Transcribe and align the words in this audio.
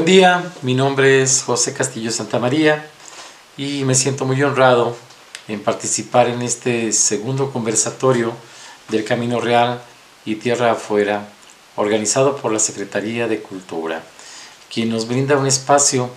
Buen 0.00 0.16
día, 0.16 0.50
mi 0.62 0.74
nombre 0.74 1.20
es 1.20 1.42
José 1.42 1.74
Castillo 1.74 2.10
Santamaría 2.10 2.88
y 3.58 3.84
me 3.84 3.94
siento 3.94 4.24
muy 4.24 4.42
honrado 4.42 4.96
en 5.46 5.62
participar 5.62 6.26
en 6.28 6.40
este 6.40 6.90
segundo 6.92 7.52
conversatorio 7.52 8.32
del 8.88 9.04
Camino 9.04 9.42
Real 9.42 9.82
y 10.24 10.36
Tierra 10.36 10.72
Afuera, 10.72 11.28
organizado 11.76 12.38
por 12.38 12.50
la 12.50 12.58
Secretaría 12.58 13.28
de 13.28 13.42
Cultura, 13.42 14.02
quien 14.72 14.88
nos 14.88 15.06
brinda 15.06 15.36
un 15.36 15.46
espacio 15.46 16.08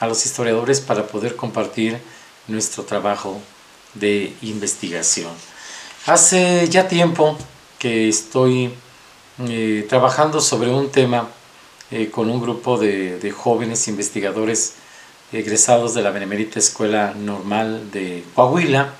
a 0.00 0.06
los 0.06 0.26
historiadores 0.26 0.82
para 0.82 1.06
poder 1.06 1.34
compartir 1.34 1.98
nuestro 2.46 2.84
trabajo 2.84 3.40
de 3.94 4.34
investigación. 4.42 5.32
Hace 6.04 6.68
ya 6.68 6.88
tiempo 6.88 7.38
que 7.78 8.06
estoy 8.06 8.74
eh, 9.48 9.86
trabajando 9.88 10.42
sobre 10.42 10.68
un 10.68 10.90
tema 10.90 11.26
eh, 11.90 12.10
con 12.10 12.30
un 12.30 12.40
grupo 12.40 12.78
de, 12.78 13.30
jóvenes 13.36 13.88
investigadores 13.88 14.74
egresados 15.32 15.92
de 15.94 16.02
la 16.02 16.10
Benemérita 16.10 16.58
Escuela 16.58 17.12
Normal 17.14 17.90
de 17.90 18.24
Coahuila 18.34 18.94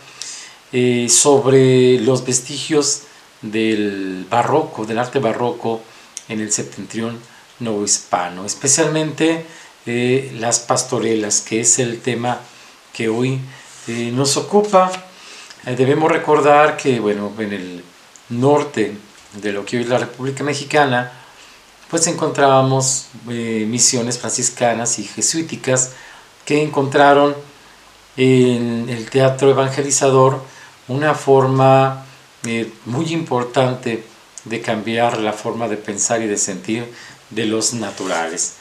eh, 0.71 1.09
sobre 1.09 1.99
los 2.01 2.27
vestigios 2.27 3.05
del 3.41 4.27
barroco, 4.29 4.85
del 4.85 4.99
arte 4.99 5.19
barroco 5.19 5.81
en 6.29 6.41
el 6.41 6.53
septentrión 6.53 7.19
novohispano, 7.61 8.45
especialmente 8.45 9.47
eh, 9.87 10.35
las 10.39 10.61
pastorelas, 10.61 11.41
que 11.41 11.61
es 11.61 11.79
el 11.79 12.01
tema 12.01 12.41
que 12.93 13.09
hoy 13.09 13.41
nos 14.13 14.37
ocupa. 14.37 14.91
debemos 15.65 16.11
recordar 16.11 16.77
que 16.77 17.01
bueno, 17.01 17.33
en 17.39 17.53
el 17.53 17.85
norte 18.29 18.97
de 19.35 19.53
lo 19.53 19.65
que 19.65 19.79
hoy 19.79 19.83
es 19.85 19.89
la 19.89 19.99
República 19.99 20.45
Mexicana, 20.45 21.24
pues 21.91 22.07
encontrábamos 22.07 23.07
eh, 23.29 23.67
misiones 23.69 24.19
franciscanas 24.19 24.99
y 24.99 25.05
jesuíticas 25.05 25.93
que 26.45 26.63
encontraron 26.63 27.35
en 28.17 28.89
el 28.89 29.11
teatro 29.11 29.51
evangelizador 29.51 30.43
una 30.89 31.15
forma 31.15 32.05
eh, 32.45 32.73
muy 32.85 33.13
importante 33.13 34.05
de 34.45 34.61
cambiar 34.61 35.19
la 35.19 35.33
forma 35.33 35.69
de 35.69 35.77
pensar 35.77 36.23
y 36.23 36.27
de 36.27 36.37
sentir 36.37 36.93
de 37.31 37.47
los 37.47 37.75
naturales. 37.75 38.55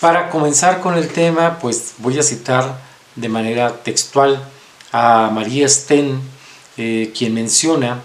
Para 0.00 0.28
comenzar 0.28 0.80
con 0.80 0.96
el 0.96 1.08
tema, 1.08 1.58
pues 1.58 1.94
voy 1.98 2.18
a 2.18 2.22
citar 2.22 2.78
de 3.16 3.28
manera 3.28 3.82
textual 3.82 4.46
a 4.92 5.30
María 5.32 5.68
Sten, 5.68 6.20
eh, 6.76 7.12
quien 7.16 7.34
menciona, 7.34 8.02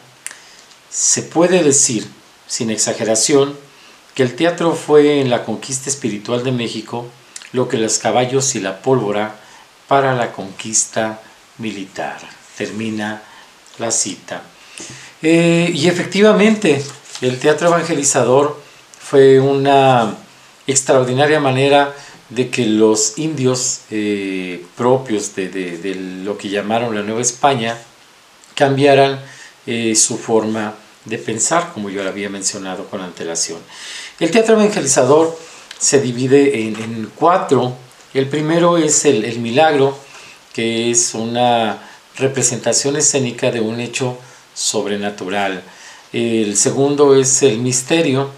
se 0.89 1.23
puede 1.23 1.63
decir, 1.63 2.09
sin 2.47 2.69
exageración, 2.69 3.57
que 4.19 4.23
el 4.23 4.35
teatro 4.35 4.75
fue 4.75 5.21
en 5.21 5.29
la 5.29 5.45
conquista 5.45 5.89
espiritual 5.89 6.43
de 6.43 6.51
México 6.51 7.07
lo 7.53 7.69
que 7.69 7.77
los 7.77 7.99
caballos 7.99 8.53
y 8.55 8.59
la 8.59 8.81
pólvora 8.81 9.37
para 9.87 10.13
la 10.13 10.33
conquista 10.33 11.21
militar. 11.57 12.19
Termina 12.57 13.21
la 13.77 13.91
cita. 13.91 14.43
Eh, 15.21 15.71
y 15.73 15.87
efectivamente, 15.87 16.83
el 17.21 17.39
teatro 17.39 17.69
evangelizador 17.69 18.61
fue 18.99 19.39
una 19.39 20.17
extraordinaria 20.67 21.39
manera 21.39 21.95
de 22.27 22.49
que 22.49 22.65
los 22.65 23.19
indios 23.19 23.83
eh, 23.89 24.65
propios 24.75 25.33
de, 25.33 25.95
lo 26.25 26.37
que 26.37 26.49
llamaron 26.49 26.93
la 26.93 27.03
Nueva 27.03 27.21
España 27.21 27.77
cambiaran 28.53 29.21
eh, 29.65 29.95
su 29.95 30.17
forma 30.17 30.75
de 31.05 31.17
pensar, 31.17 31.71
como 31.73 31.89
yo 31.89 32.03
lo 32.03 32.09
había 32.09 32.29
mencionado 32.29 32.85
con 32.87 32.99
antelación. 32.99 33.59
El 34.19 34.31
teatro 34.31 34.55
evangelizador 34.55 35.39
se 35.77 36.01
divide 36.01 36.63
en, 36.63 37.09
cuatro. 37.15 37.73
El 38.13 38.27
primero 38.27 38.77
es 38.77 39.05
el, 39.05 39.39
milagro, 39.39 39.97
que 40.51 40.91
es 40.91 41.13
una 41.13 41.81
representación 42.17 42.97
escénica 42.97 43.49
de 43.49 43.61
un 43.61 43.79
hecho 43.79 44.17
sobrenatural. 44.53 45.63
El 46.11 46.57
segundo 46.57 47.15
es 47.15 47.43
el 47.43 47.59
misterio, 47.59 48.29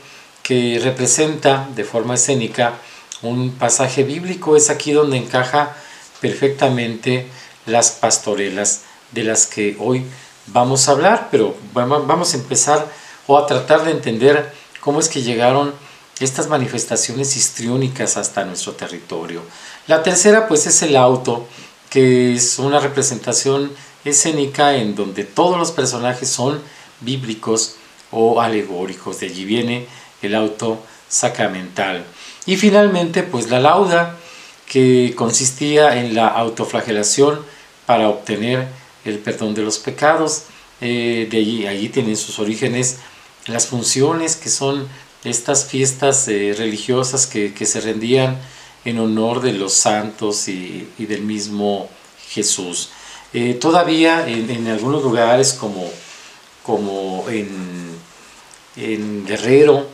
que 0.44 0.80
representa 0.84 1.68
de 1.76 1.84
forma 1.84 2.14
escénica 2.14 2.76
un 3.24 3.50
pasaje 3.50 4.04
bíblico. 4.04 4.56
Es 4.56 4.70
aquí 4.70 4.92
donde 4.92 5.18
encaja 5.18 5.76
perfectamente 6.20 7.26
las 7.66 7.90
pastorelas 7.90 8.82
de 9.14 9.24
las 9.24 9.48
que 9.48 9.76
hoy 9.80 10.06
vamos 10.46 10.88
a 10.88 10.92
hablar, 10.92 11.30
pero 11.32 11.56
vamos 11.74 12.36
a 12.36 12.38
empezar 12.38 12.88
o 13.26 13.36
a 13.40 13.48
tratar 13.48 13.84
de 13.84 13.92
entender 13.92 14.61
cómo 14.82 15.00
es 15.00 15.08
que 15.08 15.22
llegaron 15.22 15.74
estas 16.20 16.48
manifestaciones 16.48 17.36
histriónicas 17.38 18.18
hasta 18.18 18.44
nuestro 18.46 18.74
territorio. 18.74 19.42
La 19.88 20.04
tercera 20.04 20.48
pues 20.48 20.68
es 20.68 20.82
el 20.82 20.96
auto, 20.96 21.48
que 21.90 22.34
es 22.34 22.60
una 22.60 22.80
representación 22.80 23.72
escénica 24.04 24.76
en 24.76 24.96
donde 24.96 25.24
todos 25.24 25.58
los 25.58 25.72
personajes 25.72 26.30
son 26.30 26.62
bíblicos 27.00 27.76
o 28.12 28.42
alegóricos. 28.42 29.20
De 29.20 29.28
allí 29.28 29.46
viene 29.46 29.88
el 30.22 30.36
auto 30.36 30.80
sacramental. 31.08 32.06
Y 32.46 32.58
finalmente 32.58 33.24
pues 33.24 33.50
la 33.50 33.60
lauda, 33.60 34.18
que 34.68 35.14
consistía 35.18 35.98
en 36.00 36.16
la 36.16 36.28
autoflagelación 36.30 37.42
para 37.86 38.08
obtener 38.08 38.70
el 39.04 39.20
perdón 39.20 39.54
de 39.54 39.64
los 39.64 39.80
pecados. 39.80 40.44
Eh, 40.80 41.28
de 41.30 41.38
allí, 41.38 41.68
allí 41.68 41.90
tienen 41.90 42.16
sus 42.16 42.40
orígenes 42.40 43.00
las 43.54 43.68
funciones 43.68 44.36
que 44.36 44.50
son 44.50 44.88
estas 45.24 45.66
fiestas 45.66 46.28
eh, 46.28 46.56
religiosas 46.58 47.28
que, 47.28 47.54
se 47.66 47.82
rendían 47.82 48.38
en 48.86 49.00
honor 49.00 49.42
de 49.42 49.54
los 49.54 49.74
santos 49.74 50.48
y, 50.48 50.88
del 50.98 51.22
mismo 51.22 51.90
Jesús. 52.30 52.90
Eh, 53.34 53.54
todavía 53.54 54.28
en, 54.28 54.68
algunos 54.68 55.04
lugares 55.04 55.54
como, 55.54 55.90
como 56.64 57.26
en, 57.30 57.92
en, 58.76 59.26
Guerrero 59.26 59.88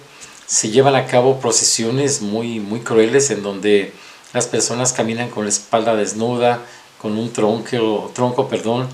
se 0.46 0.70
llevan 0.70 0.96
a 0.96 1.06
cabo 1.06 1.40
procesiones 1.40 2.22
muy, 2.22 2.60
muy 2.60 2.80
crueles 2.80 3.30
en 3.32 3.44
donde 3.44 3.94
las 4.34 4.48
personas 4.48 4.94
caminan 4.94 5.30
con 5.30 5.44
la 5.44 5.50
espalda 5.50 5.96
desnuda, 5.96 6.62
con 7.02 7.18
un 7.18 7.32
tronco, 7.34 8.12
tronco 8.16 8.48
perdón, 8.48 8.88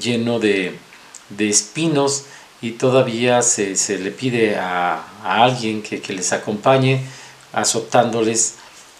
lleno 0.00 0.38
de, 0.38 0.78
de 1.30 1.48
espinos 1.48 2.24
y 2.64 2.70
todavía 2.70 3.42
se, 3.42 3.76
le 3.98 4.10
pide 4.10 4.56
a, 4.56 5.04
alguien 5.22 5.82
que, 5.82 6.00
les 6.14 6.32
acompañe 6.32 7.02
azotándoles 7.52 8.54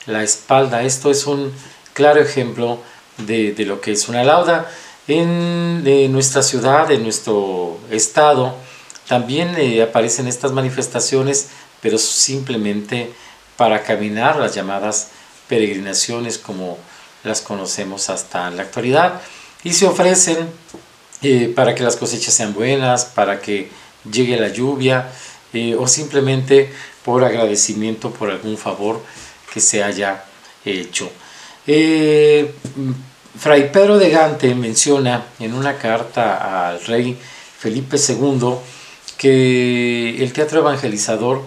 la 0.04 0.22
espalda. 0.22 0.82
Esto 0.82 1.10
es 1.10 1.26
un 1.26 1.50
claro 1.94 2.20
ejemplo 2.20 2.78
de, 3.16 3.54
lo 3.66 3.80
que 3.80 3.92
es 3.92 4.06
una 4.10 4.22
lauda. 4.22 4.70
En 5.08 6.12
nuestra 6.12 6.42
ciudad, 6.42 6.90
en 6.90 7.04
nuestro 7.04 7.78
estado, 7.90 8.54
también 9.08 9.54
eh, 9.56 9.82
aparecen 9.82 10.28
estas 10.28 10.52
manifestaciones, 10.52 11.48
pero 11.80 11.96
simplemente 11.96 13.14
para 13.56 13.82
caminar 13.82 14.36
las 14.36 14.54
llamadas 14.54 15.08
peregrinaciones 15.48 16.36
como 16.36 16.76
las 17.22 17.40
conocemos 17.40 18.10
hasta 18.10 18.50
la 18.50 18.60
actualidad 18.60 19.22
y 19.62 19.72
se 19.72 19.86
ofrecen 19.86 20.50
eh, 21.22 21.52
para 21.54 21.74
que 21.74 21.82
las 21.82 21.96
cosechas 21.96 22.34
sean 22.34 22.54
buenas, 22.54 23.04
para 23.06 23.40
que 23.40 23.68
llegue 24.10 24.36
la 24.36 24.48
lluvia 24.48 25.10
eh, 25.52 25.74
o 25.78 25.86
simplemente 25.86 26.70
por 27.04 27.24
agradecimiento 27.24 28.10
por 28.10 28.30
algún 28.30 28.58
favor 28.58 29.00
que 29.52 29.60
se 29.60 29.82
haya 29.82 30.24
hecho. 30.64 31.10
Eh, 31.66 32.52
Fray 33.38 33.70
Pedro 33.72 33.98
de 33.98 34.10
Gante 34.10 34.54
menciona 34.54 35.26
en 35.40 35.54
una 35.54 35.78
carta 35.78 36.68
al 36.68 36.84
rey 36.84 37.16
Felipe 37.58 37.96
II 37.96 38.56
que 39.16 40.22
el 40.22 40.32
teatro 40.32 40.60
evangelizador 40.60 41.42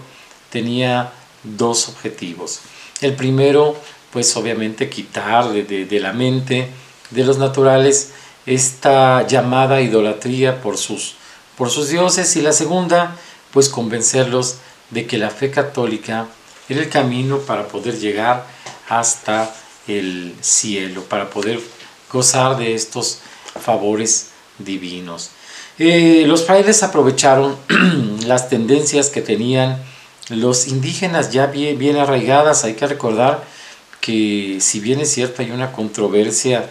tenía 0.50 1.12
dos 1.44 1.88
objetivos. 1.88 2.60
El 3.00 3.14
primero, 3.14 3.76
pues 4.12 4.36
obviamente 4.36 4.88
quitar 4.88 5.52
de 5.52 6.00
la 6.00 6.12
mente 6.12 6.68
de 7.10 7.24
los 7.24 7.38
naturales 7.38 8.10
esta 8.48 9.26
llamada 9.26 9.80
idolatría 9.80 10.62
por 10.62 10.78
sus, 10.78 11.14
por 11.56 11.70
sus 11.70 11.88
dioses 11.88 12.34
y 12.36 12.42
la 12.42 12.52
segunda, 12.52 13.16
pues 13.52 13.68
convencerlos 13.68 14.56
de 14.90 15.06
que 15.06 15.18
la 15.18 15.30
fe 15.30 15.50
católica 15.50 16.26
era 16.68 16.80
el 16.80 16.88
camino 16.88 17.38
para 17.38 17.68
poder 17.68 17.98
llegar 17.98 18.46
hasta 18.88 19.54
el 19.86 20.34
cielo, 20.40 21.02
para 21.04 21.28
poder 21.30 21.60
gozar 22.10 22.56
de 22.56 22.74
estos 22.74 23.20
favores 23.60 24.28
divinos. 24.58 25.30
Eh, 25.78 26.24
los 26.26 26.46
frailes 26.46 26.82
aprovecharon 26.82 27.56
las 28.26 28.48
tendencias 28.48 29.10
que 29.10 29.20
tenían 29.20 29.82
los 30.30 30.68
indígenas 30.68 31.32
ya 31.32 31.46
bien, 31.46 31.78
bien 31.78 31.96
arraigadas. 31.96 32.64
Hay 32.64 32.74
que 32.74 32.86
recordar 32.86 33.44
que 34.00 34.58
si 34.60 34.80
bien 34.80 35.00
es 35.00 35.12
cierto 35.12 35.42
hay 35.42 35.50
una 35.50 35.72
controversia 35.72 36.68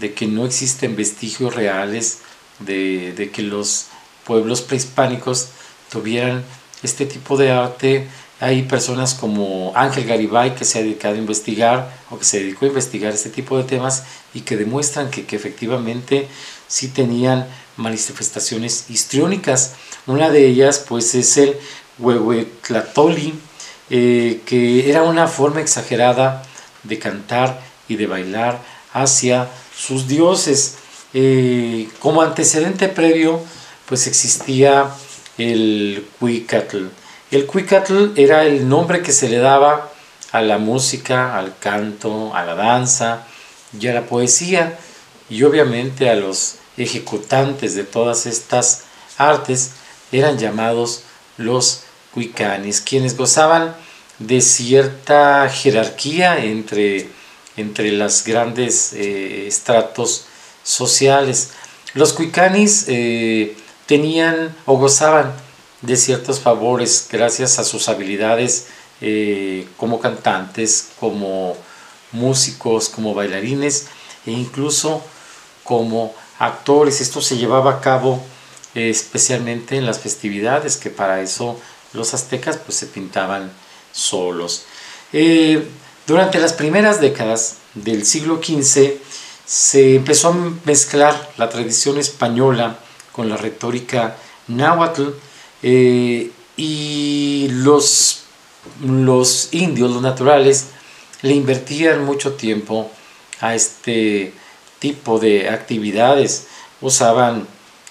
de 0.00 0.14
que 0.14 0.26
no 0.26 0.46
existen 0.46 0.96
vestigios 0.96 1.54
reales 1.54 2.18
de, 2.58 3.30
que 3.32 3.42
los 3.42 3.86
pueblos 4.24 4.62
prehispánicos 4.62 5.48
tuvieran 5.90 6.44
este 6.82 7.06
tipo 7.06 7.36
de 7.36 7.52
arte 7.52 8.08
hay 8.40 8.62
personas 8.62 9.12
como 9.12 9.72
Ángel 9.76 10.06
Garibay 10.06 10.54
que 10.54 10.64
se 10.64 10.78
ha 10.78 10.82
dedicado 10.82 11.14
a 11.14 11.18
investigar 11.18 11.94
o 12.10 12.18
que 12.18 12.24
se 12.24 12.40
dedicó 12.40 12.64
a 12.64 12.68
investigar 12.68 13.12
este 13.12 13.28
tipo 13.28 13.58
de 13.58 13.64
temas 13.64 14.04
y 14.32 14.40
que 14.40 14.56
demuestran 14.56 15.10
que, 15.10 15.26
que 15.26 15.36
efectivamente 15.36 16.26
sí 16.66 16.88
tenían 16.88 17.46
manifestaciones 17.76 18.86
histriónicas. 18.88 19.74
Una 20.06 20.30
de 20.30 20.46
ellas 20.46 20.82
pues 20.88 21.14
es 21.14 21.36
el 21.36 21.56
Huehuetlatoli, 21.98 23.34
eh, 23.90 24.40
que 24.46 24.88
era 24.88 25.02
una 25.02 25.28
forma 25.28 25.60
exagerada 25.60 26.42
de 26.82 26.98
cantar 26.98 27.60
y 27.88 27.96
de 27.96 28.06
bailar 28.06 28.62
hacia 28.94 29.50
sus 29.80 30.06
dioses. 30.06 30.76
Eh, 31.14 31.88
como 31.98 32.22
antecedente 32.22 32.88
previo, 32.88 33.40
pues 33.86 34.06
existía 34.06 34.90
el 35.38 36.06
Cuicatl. 36.18 36.86
El 37.30 37.46
Cuicatl 37.46 38.10
era 38.16 38.44
el 38.44 38.68
nombre 38.68 39.02
que 39.02 39.12
se 39.12 39.28
le 39.28 39.38
daba 39.38 39.90
a 40.32 40.42
la 40.42 40.58
música, 40.58 41.36
al 41.36 41.58
canto, 41.58 42.34
a 42.34 42.44
la 42.44 42.54
danza 42.54 43.26
y 43.78 43.88
a 43.88 43.94
la 43.94 44.06
poesía 44.06 44.78
y 45.28 45.42
obviamente 45.42 46.10
a 46.10 46.14
los 46.14 46.56
ejecutantes 46.76 47.74
de 47.74 47.84
todas 47.84 48.26
estas 48.26 48.84
artes 49.16 49.72
eran 50.12 50.38
llamados 50.38 51.02
los 51.36 51.82
cuicanis, 52.12 52.80
quienes 52.80 53.16
gozaban 53.16 53.74
de 54.18 54.40
cierta 54.40 55.48
jerarquía 55.48 56.44
entre, 56.44 57.08
entre 57.60 57.92
los 57.92 58.24
grandes 58.24 58.92
eh, 58.92 59.46
estratos 59.46 60.26
sociales. 60.62 61.50
Los 61.94 62.12
cuicanis 62.12 62.84
eh, 62.88 63.56
tenían 63.86 64.54
o 64.66 64.76
gozaban 64.76 65.32
de 65.82 65.96
ciertos 65.96 66.40
favores 66.40 67.08
gracias 67.10 67.58
a 67.58 67.64
sus 67.64 67.88
habilidades 67.88 68.66
eh, 69.00 69.66
como 69.76 70.00
cantantes, 70.00 70.88
como 71.00 71.56
músicos, 72.12 72.88
como 72.88 73.14
bailarines 73.14 73.86
e 74.26 74.32
incluso 74.32 75.02
como 75.64 76.14
actores. 76.38 77.00
Esto 77.00 77.20
se 77.22 77.36
llevaba 77.36 77.72
a 77.72 77.80
cabo 77.80 78.22
especialmente 78.74 79.76
en 79.76 79.84
las 79.84 79.98
festividades, 79.98 80.76
que 80.76 80.90
para 80.90 81.22
eso 81.22 81.58
los 81.92 82.14
aztecas 82.14 82.56
pues 82.56 82.78
se 82.78 82.86
pintaban 82.86 83.50
solos. 83.92 84.64
Durante 86.10 86.40
las 86.40 86.54
primeras 86.54 87.00
décadas 87.00 87.58
del 87.74 88.04
siglo 88.04 88.40
XV 88.42 88.94
se 89.46 89.94
empezó 89.94 90.30
a 90.30 90.50
mezclar 90.64 91.30
la 91.36 91.48
tradición 91.48 91.98
española 91.98 92.80
con 93.12 93.28
la 93.28 93.36
retórica 93.36 94.16
náhuatl 94.48 95.10
eh, 95.62 96.32
y 96.56 97.46
los, 97.52 98.24
los 98.84 99.50
indios, 99.52 99.92
los 99.92 100.02
naturales, 100.02 100.70
le 101.22 101.32
invertían 101.34 102.04
mucho 102.04 102.32
tiempo 102.32 102.90
a 103.40 103.54
este 103.54 104.32
tipo 104.80 105.20
de 105.20 105.48
actividades. 105.48 106.48
Usaban 106.80 107.46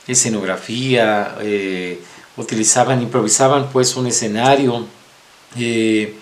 escenografía, 0.07 1.38
eh, 1.39 2.01
utilizaban, 2.36 3.01
improvisaban 3.01 3.69
pues 3.72 3.95
un 3.95 4.07
escenario, 4.07 4.86
eh, 5.57 6.18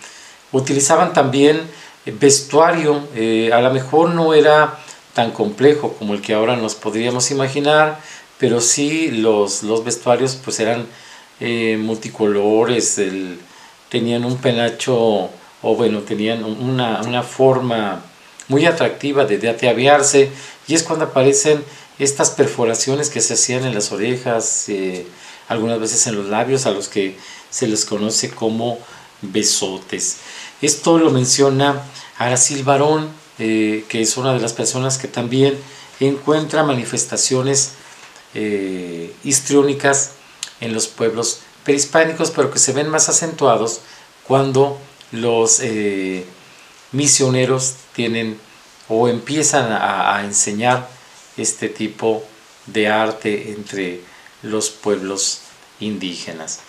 utilizaban 0.52 1.12
también 1.14 1.76
vestuario, 2.12 3.08
eh, 3.16 3.52
a 3.54 3.62
lo 3.62 3.72
mejor 3.72 4.10
no 4.10 4.34
era 4.34 4.80
tan 5.14 5.32
complejo 5.32 5.94
como 5.94 6.14
el 6.14 6.22
que 6.22 6.34
ahora 6.34 6.56
nos 6.56 6.76
podríamos 6.76 7.32
imaginar, 7.32 8.00
pero 8.38 8.62
sí 8.62 9.10
los, 9.12 9.64
los 9.64 9.84
vestuarios 9.84 10.36
pues 10.36 10.60
eran 10.60 10.86
multicolores, 11.40 13.00
tenían 13.90 14.26
un 14.26 14.38
penacho, 14.38 14.96
o 15.62 15.76
bueno, 15.76 16.00
tenían 16.02 16.44
una, 16.44 17.02
una 17.02 17.22
forma 17.22 18.04
muy 18.48 18.66
atractiva 18.66 19.26
de, 19.26 19.38
de 19.38 19.50
ataviarse, 19.50 20.30
y 20.68 20.74
es 20.74 20.84
cuando 20.84 21.06
aparecen 21.06 21.64
estas 22.00 22.32
perforaciones 22.32 23.10
que 23.10 23.22
se 23.22 23.34
hacían 23.34 23.66
en 23.66 23.74
las 23.74 23.92
orejas, 23.92 24.70
eh, 24.70 25.06
algunas 25.48 25.80
veces 25.80 26.06
en 26.08 26.16
los 26.16 26.28
labios, 26.28 26.66
a 26.66 26.72
los 26.72 26.88
que 26.88 27.18
se 27.50 27.68
les 27.68 27.86
conoce 27.86 28.30
como 28.30 28.78
besotes. 29.22 30.18
Esto 30.62 30.98
lo 30.98 31.12
menciona 31.12 31.84
Aracil 32.18 32.64
Barón, 32.64 33.10
eh, 33.40 33.86
que 33.90 34.02
es 34.02 34.18
una 34.18 34.34
de 34.34 34.40
las 34.40 34.54
personas 34.54 34.98
que 34.98 35.08
también 35.08 35.58
encuentra 36.00 36.64
manifestaciones 36.64 37.72
eh, 38.34 39.14
histriónicas 39.24 40.12
en 40.60 40.74
los 40.74 40.88
pueblos 40.88 41.40
prehispánicos, 41.64 42.32
pero 42.32 42.52
que 42.52 42.60
se 42.60 42.74
ven 42.74 42.90
más 42.90 43.10
acentuados 43.10 43.82
cuando 44.28 44.80
los 45.12 45.62
misioneros 46.92 47.76
tienen 47.94 48.40
o 48.90 49.08
empiezan 49.08 49.72
a 49.72 50.22
enseñar 50.24 50.88
este 51.38 51.70
tipo 51.70 52.24
de 52.66 52.88
arte 52.88 53.52
entre 53.52 54.02
los 54.44 54.70
pueblos 54.70 55.42
indígenas. 55.80 56.60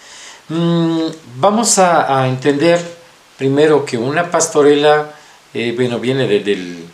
Mm, 0.48 1.08
vamos 1.36 1.78
a, 1.78 2.26
entender 2.28 2.97
primero 3.38 3.86
que 3.86 3.96
una 3.96 4.30
pastorela, 4.30 5.14
eh, 5.54 5.72
bueno, 5.74 5.98
viene 5.98 6.26
del, 6.26 6.84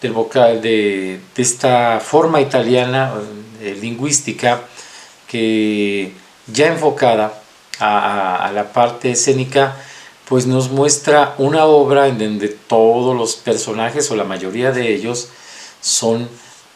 de, 0.00 1.20
esta 1.36 1.98
forma 1.98 2.40
italiana 2.40 3.14
eh, 3.60 3.76
lingüística 3.80 4.62
que 5.26 6.12
ya 6.46 6.68
enfocada 6.68 7.42
a, 7.80 8.46
a, 8.46 8.52
la 8.52 8.72
parte 8.72 9.10
escénica, 9.10 9.76
pues 10.28 10.46
nos 10.46 10.70
muestra 10.70 11.34
una 11.38 11.64
obra 11.64 12.06
en 12.06 12.18
donde 12.18 12.48
todos 12.48 13.16
los 13.16 13.34
personajes 13.34 14.10
o 14.10 14.16
la 14.16 14.24
mayoría 14.24 14.70
de 14.70 14.94
ellos 14.94 15.30
son 15.80 16.28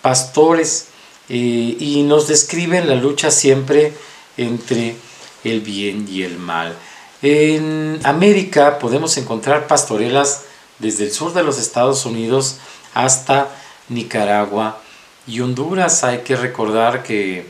pastores 0.03 0.89
eh, 1.29 1.77
y 1.79 2.03
nos 2.05 2.27
describen 2.29 2.89
la 2.89 2.95
lucha 2.95 3.31
siempre 3.31 3.93
entre 4.37 4.97
el 5.45 5.61
bien 5.61 6.07
y 6.11 6.23
el 6.23 6.39
mal. 6.39 6.75
En 7.21 8.01
América 8.05 8.79
podemos 8.79 9.17
encontrar 9.17 9.67
pastorelas 9.67 10.43
desde 10.79 11.05
el 11.05 11.13
sur 11.13 11.33
de 11.35 11.43
los 11.43 11.59
Estados 11.59 12.07
Unidos 12.07 12.59
hasta 12.95 13.49
Nicaragua 13.89 14.81
y 15.27 15.41
Honduras. 15.41 16.05
Hay 16.05 16.19
que 16.19 16.37
recordar 16.37 17.03
que, 17.03 17.45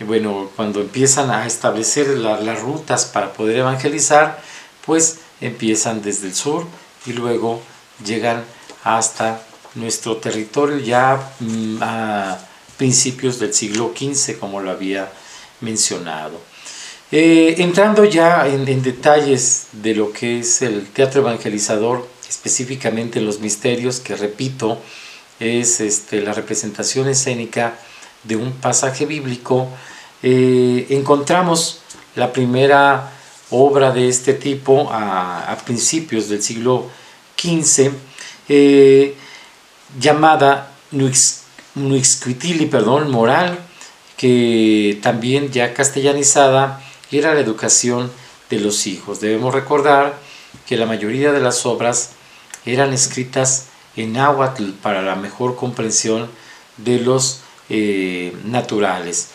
bueno, 0.00 0.50
cuando 0.54 0.82
empiezan 0.82 1.30
a 1.30 1.46
establecer 1.46 2.08
las 2.08 2.60
rutas 2.60 3.06
para 3.06 3.32
poder 3.32 3.56
evangelizar, 3.56 4.38
pues 4.84 5.20
empiezan 5.40 6.02
desde 6.02 6.26
el 6.28 6.34
sur 6.34 6.66
y 7.06 7.14
luego 7.14 7.62
llegan 8.04 8.44
hasta 8.84 9.40
nuestro 9.74 10.18
territorio 10.18 10.78
ya 10.78 11.32
mm, 11.40 11.78
a 11.80 12.38
principios 12.76 13.38
del 13.38 13.54
siglo 13.54 13.94
XV, 13.96 14.38
como 14.38 14.60
lo 14.60 14.70
había 14.70 15.10
mencionado. 15.62 16.38
Eh, 17.12 17.54
entrando 17.58 18.04
ya 18.04 18.48
en, 18.48 18.82
detalles 18.82 19.68
de 19.70 19.94
lo 19.94 20.12
que 20.12 20.40
es 20.40 20.60
el 20.62 20.86
teatro 20.88 21.20
evangelizador, 21.20 22.08
específicamente 22.28 23.20
los 23.20 23.38
misterios, 23.38 24.00
que 24.00 24.16
repito, 24.16 24.78
es 25.38 25.80
este, 25.80 26.20
la 26.20 26.32
representación 26.32 27.08
escénica 27.08 27.78
de 28.24 28.34
un 28.34 28.50
pasaje 28.54 29.06
bíblico, 29.06 29.68
eh, 30.24 30.86
encontramos 30.90 31.80
la 32.16 32.32
primera 32.32 33.12
obra 33.50 33.92
de 33.92 34.08
este 34.08 34.34
tipo 34.34 34.88
a, 34.90 35.56
principios 35.64 36.28
del 36.28 36.42
siglo 36.42 36.90
XV, 37.38 37.92
llamada 40.00 40.72
Nuixquitili, 41.76 42.66
perdón, 42.66 43.12
moral, 43.12 43.58
que 44.16 44.98
también 45.02 45.52
ya 45.52 45.72
castellanizada 45.72 46.82
era 47.10 47.34
la 47.34 47.40
educación 47.40 48.10
de 48.50 48.60
los 48.60 48.86
hijos. 48.86 49.20
Debemos 49.20 49.54
recordar 49.54 50.18
que 50.66 50.76
la 50.76 50.86
mayoría 50.86 51.32
de 51.32 51.40
las 51.40 51.66
obras 51.66 52.10
eran 52.64 52.92
escritas 52.92 53.66
en 53.96 54.12
náhuatl 54.12 54.70
para 54.82 55.02
la 55.02 55.16
mejor 55.16 55.56
comprensión 55.56 56.28
de 56.76 57.00
los 57.00 57.40
eh, 57.68 58.36
naturales. 58.44 59.28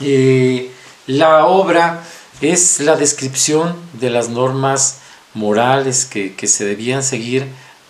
Eh, 0.00 0.70
la 1.06 1.46
obra 1.46 2.02
es 2.40 2.80
la 2.80 2.96
descripción 2.96 3.74
de 3.94 4.10
las 4.10 4.28
normas 4.28 4.98
morales 5.34 6.04
que, 6.04 6.34
que 6.34 6.46
se 6.46 6.64
debían 6.64 7.02
seguir 7.02 7.46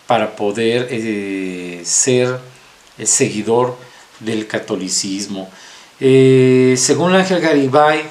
para 0.06 0.36
poder 0.36 0.88
eh, 0.90 1.82
ser 1.84 2.38
seguidor 3.02 3.76
del 4.20 4.46
catolicismo. 4.46 5.50
Según 5.98 7.14
Ángel 7.14 7.40
Garibay, 7.40 8.02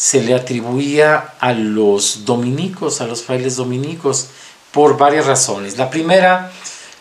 se 0.00 0.22
le 0.22 0.32
atribuía 0.32 1.34
a 1.40 1.52
los 1.52 2.24
dominicos, 2.24 3.02
a 3.02 3.06
los 3.06 3.22
frailes 3.22 3.56
dominicos, 3.56 4.28
por 4.72 4.96
varias 4.96 5.26
razones. 5.26 5.76
La 5.76 5.90
primera, 5.90 6.50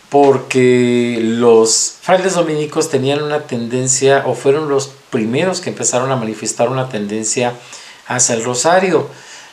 porque 0.10 1.18
los 1.22 1.94
frailes 2.02 2.34
dominicos 2.34 2.90
tenían 2.90 3.24
una 3.24 3.44
tendencia, 3.44 4.26
o 4.28 4.36
fueron 4.36 4.68
los 4.68 4.92
primeros 5.12 5.62
que 5.62 5.70
empezaron 5.70 6.12
a 6.12 6.18
manifestar 6.18 6.68
una 6.68 6.90
tendencia 6.90 7.54
hacia 8.06 8.36
el 8.36 8.44
rosario. 8.44 9.08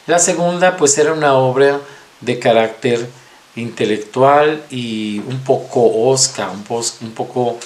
La 0.08 0.18
segunda, 0.18 0.76
pues 0.76 0.98
era 0.98 1.12
una 1.12 1.34
obra 1.34 1.78
de 2.22 2.40
carácter 2.40 3.08
intelectual 3.54 4.64
y 4.70 5.20
un 5.20 5.38
poco 5.44 6.08
osca, 6.08 6.50
un, 6.50 6.64
un 7.00 7.12
poco 7.12 7.58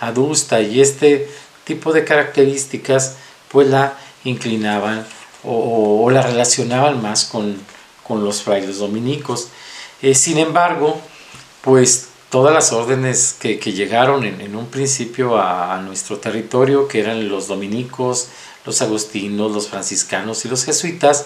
adusta 0.00 0.62
y 0.62 0.80
este 0.80 1.28
tipo 1.64 1.92
de 1.92 2.04
características 2.04 3.16
pues 3.50 3.68
la 3.68 3.98
inclinaban 4.24 5.04
o, 5.46 6.10
la 6.10 6.22
relacionaban 6.22 7.00
más 7.02 7.24
con, 7.24 7.58
los 8.08 8.42
frailes 8.42 8.78
dominicos. 8.78 9.48
Eh, 10.02 10.14
sin 10.14 10.38
embargo, 10.38 11.00
pues 11.62 12.08
todas 12.30 12.52
las 12.54 12.72
órdenes 12.72 13.34
que, 13.38 13.56
llegaron 13.58 14.24
en, 14.24 14.54
un 14.56 14.66
principio 14.66 15.40
a, 15.40 15.80
nuestro 15.80 16.18
territorio, 16.18 16.88
que 16.88 17.00
eran 17.00 17.28
los 17.28 17.48
dominicos, 17.48 18.28
los 18.64 18.82
agustinos, 18.82 19.52
los 19.52 19.68
franciscanos 19.68 20.44
y 20.44 20.48
los 20.48 20.64
jesuitas, 20.64 21.24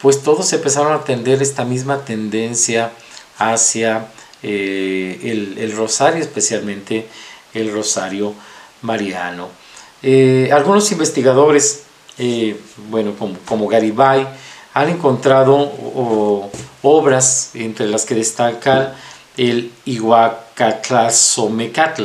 pues 0.00 0.22
todos 0.22 0.52
empezaron 0.52 0.92
a 0.92 1.04
tender 1.04 1.42
esta 1.42 1.64
misma 1.64 2.04
tendencia 2.04 2.92
hacia 3.38 4.08
eh, 4.42 5.54
el, 5.58 5.76
rosario, 5.76 6.22
especialmente 6.22 7.06
el 7.54 7.72
rosario 7.72 8.34
mariano. 8.82 9.48
Eh, 10.02 10.50
algunos 10.52 10.90
investigadores, 10.90 11.84
eh, 12.24 12.56
bueno, 12.88 13.14
como, 13.44 13.66
Garibay, 13.66 14.28
han 14.74 14.88
encontrado 14.88 15.72
obras 16.82 17.50
entre 17.54 17.88
las 17.88 18.04
que 18.04 18.14
destacan 18.14 18.94
el 19.36 19.72
Iguacatlatzomecatl, 19.86 22.04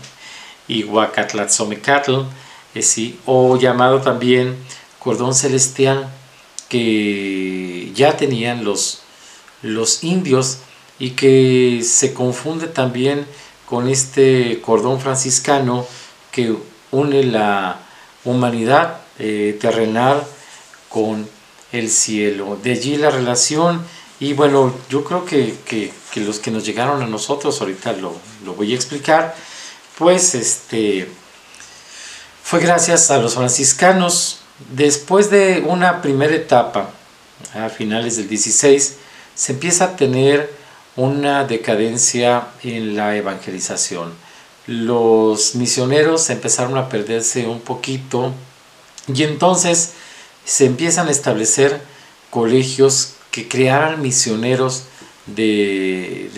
Iguacatlatzomecatl, 0.68 2.24
sí, 2.82 3.18
o 3.24 3.56
llamado 3.56 4.02
también 4.02 4.54
cordón 4.98 5.34
celestial, 5.34 6.10
que 6.68 7.90
ya 7.94 8.18
tenían 8.18 8.66
los, 8.66 9.00
los 9.62 10.04
indios 10.04 10.58
y 10.98 11.12
que 11.12 11.80
se 11.82 12.12
confunde 12.12 12.66
también 12.66 13.24
con 13.64 13.88
este 13.88 14.60
cordón 14.60 15.00
franciscano 15.00 15.86
que 16.32 16.54
une 16.90 17.24
la 17.24 17.78
humanidad 18.26 19.07
eh, 19.18 19.56
terrenal 19.60 20.24
con 20.88 21.28
el 21.72 21.90
cielo. 21.90 22.58
De 22.62 22.72
allí 22.72 22.96
la 22.96 23.10
relación 23.10 23.84
y 24.20 24.32
bueno, 24.32 24.74
yo 24.88 25.04
creo 25.04 25.24
que, 25.24 25.54
los 26.16 26.40
que 26.40 26.50
nos 26.50 26.64
llegaron 26.64 27.02
a 27.02 27.06
nosotros, 27.06 27.60
ahorita 27.60 27.92
lo, 27.92 28.16
lo, 28.44 28.54
voy 28.54 28.72
a 28.72 28.74
explicar, 28.74 29.36
pues 29.96 30.34
este, 30.34 31.08
fue 32.42 32.58
gracias 32.58 33.12
a 33.12 33.18
los 33.18 33.34
franciscanos. 33.34 34.40
Después 34.72 35.30
de 35.30 35.62
una 35.64 36.02
primera 36.02 36.34
etapa, 36.34 36.90
a 37.54 37.68
finales 37.68 38.16
del 38.16 38.28
16, 38.28 38.96
se 39.36 39.52
empieza 39.52 39.84
a 39.84 39.96
tener 39.96 40.52
una 40.96 41.44
decadencia 41.44 42.48
en 42.64 42.96
la 42.96 43.14
evangelización. 43.14 44.12
Los 44.66 45.54
misioneros 45.54 46.28
empezaron 46.30 46.76
a 46.76 46.88
perderse 46.88 47.46
un 47.46 47.60
poquito 47.60 48.34
y 49.12 49.22
entonces 49.22 49.92
se 50.44 50.66
empiezan 50.66 51.08
a 51.08 51.10
establecer 51.10 51.80
colegios 52.30 53.14
que 53.30 53.48
crearan 53.48 54.02
misioneros 54.02 54.84
de, 55.26 56.30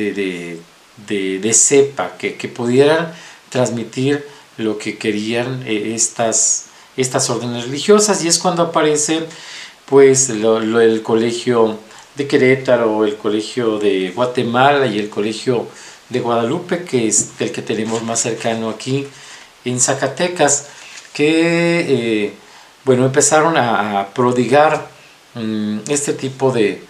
de, 1.06 1.54
cepa, 1.54 2.16
que, 2.18 2.48
pudieran 2.48 3.12
transmitir 3.48 4.26
lo 4.56 4.78
que 4.78 4.98
querían 4.98 5.62
eh, 5.66 5.94
estas, 5.94 6.66
estas 6.96 7.30
órdenes 7.30 7.64
religiosas. 7.64 8.24
Y 8.24 8.28
es 8.28 8.38
cuando 8.38 8.64
aparece 8.64 9.24
pues 9.86 10.28
el 10.30 11.02
colegio 11.02 11.78
de 12.16 12.26
Querétaro, 12.26 13.04
el 13.04 13.16
colegio 13.16 13.78
de 13.78 14.10
Guatemala 14.10 14.86
y 14.86 14.98
el 14.98 15.08
colegio 15.08 15.66
de 16.08 16.20
Guadalupe, 16.20 16.84
que 16.84 17.08
es 17.08 17.30
el 17.38 17.52
que 17.52 17.62
tenemos 17.62 18.02
más 18.02 18.20
cercano 18.20 18.68
aquí 18.68 19.06
en 19.64 19.80
Zacatecas, 19.80 20.66
que 21.12 21.80
eh, 22.26 22.34
bueno, 22.84 23.04
empezaron 23.04 23.56
a, 23.56 24.08
prodigar 24.14 24.88
mm, 25.34 25.80
este 25.88 26.12
tipo 26.12 26.52
de, 26.52 26.82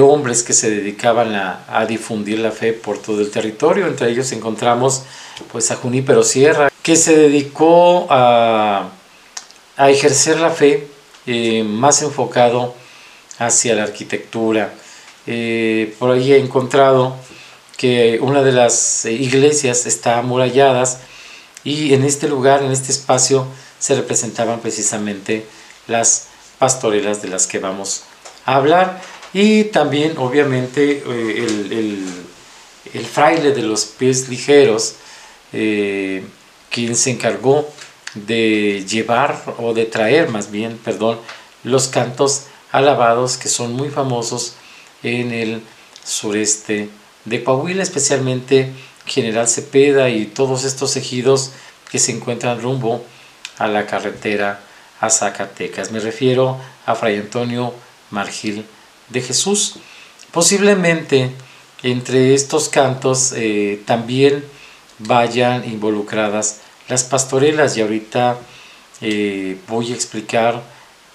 hombres 0.00 0.42
que 0.42 0.52
se 0.52 0.70
dedicaban 0.70 1.34
a, 1.34 1.84
difundir 1.86 2.38
la 2.38 2.50
fe 2.50 2.72
por 2.72 2.98
todo 2.98 3.20
el 3.20 3.30
territorio. 3.30 3.86
Entre 3.86 4.10
ellos 4.10 4.30
encontramos 4.32 5.02
pues 5.50 5.70
a 5.70 5.76
Junípero 5.76 6.22
Sierra, 6.22 6.70
que 6.82 6.96
se 6.96 7.16
dedicó 7.16 8.06
a, 8.10 8.90
ejercer 9.78 10.38
la 10.38 10.50
fe 10.50 10.86
eh, 11.26 11.64
más 11.64 12.02
enfocado 12.02 12.74
hacia 13.38 13.74
la 13.74 13.82
arquitectura. 13.84 14.72
Eh, 15.26 15.94
por 15.98 16.10
ahí 16.10 16.32
he 16.32 16.38
encontrado 16.38 17.16
que 17.76 18.18
una 18.20 18.42
de 18.42 18.52
las 18.52 19.04
iglesias 19.06 19.86
está 19.86 20.18
amuralladas 20.18 21.00
y 21.64 21.94
en 21.94 22.04
este 22.04 22.28
lugar, 22.28 22.62
en 22.62 22.70
este 22.70 22.92
espacio, 22.92 23.46
se 23.82 23.96
representaban 23.96 24.60
precisamente 24.60 25.44
las 25.88 26.28
pastorelas 26.60 27.20
de 27.20 27.26
las 27.26 27.48
que 27.48 27.58
vamos 27.58 28.04
a 28.44 28.54
hablar. 28.54 29.02
Y 29.32 29.64
también 29.64 30.18
obviamente 30.18 31.02
eh, 31.04 31.96
el, 32.94 33.06
fraile 33.06 33.50
de 33.50 33.62
los 33.62 33.86
pies 33.86 34.28
ligeros, 34.28 34.94
eh, 35.52 36.22
quien 36.70 36.94
se 36.94 37.10
encargó 37.10 37.68
de 38.14 38.84
llevar 38.88 39.42
o 39.58 39.74
de 39.74 39.86
traer 39.86 40.28
más 40.28 40.52
bien, 40.52 40.78
perdón, 40.78 41.18
los 41.64 41.88
cantos 41.88 42.44
alabados 42.70 43.36
que 43.36 43.48
son 43.48 43.72
muy 43.72 43.90
famosos 43.90 44.54
en 45.02 45.32
el 45.32 45.60
sureste 46.04 46.88
de 47.24 47.42
Coahuila, 47.42 47.82
especialmente 47.82 48.70
General 49.06 49.48
Cepeda 49.48 50.08
y 50.08 50.26
todos 50.26 50.62
estos 50.62 50.94
ejidos 50.94 51.50
que 51.90 51.98
se 51.98 52.12
encuentran 52.12 52.62
rumbo 52.62 53.04
a 53.62 53.68
la 53.68 53.86
carretera 53.86 54.60
a 55.00 55.08
Zacatecas. 55.10 55.90
Me 55.90 56.00
refiero 56.00 56.58
a 56.84 56.94
Fray 56.94 57.16
Antonio 57.16 57.74
Margil 58.10 58.66
de 59.08 59.22
Jesús. 59.22 59.76
Posiblemente 60.32 61.30
entre 61.82 62.34
estos 62.34 62.68
cantos 62.68 63.32
eh, 63.36 63.82
también 63.86 64.44
vayan 64.98 65.64
involucradas 65.64 66.60
las 66.88 67.04
pastorelas 67.04 67.76
y 67.76 67.82
ahorita 67.82 68.38
eh, 69.00 69.56
voy 69.68 69.92
a 69.92 69.94
explicar 69.94 70.62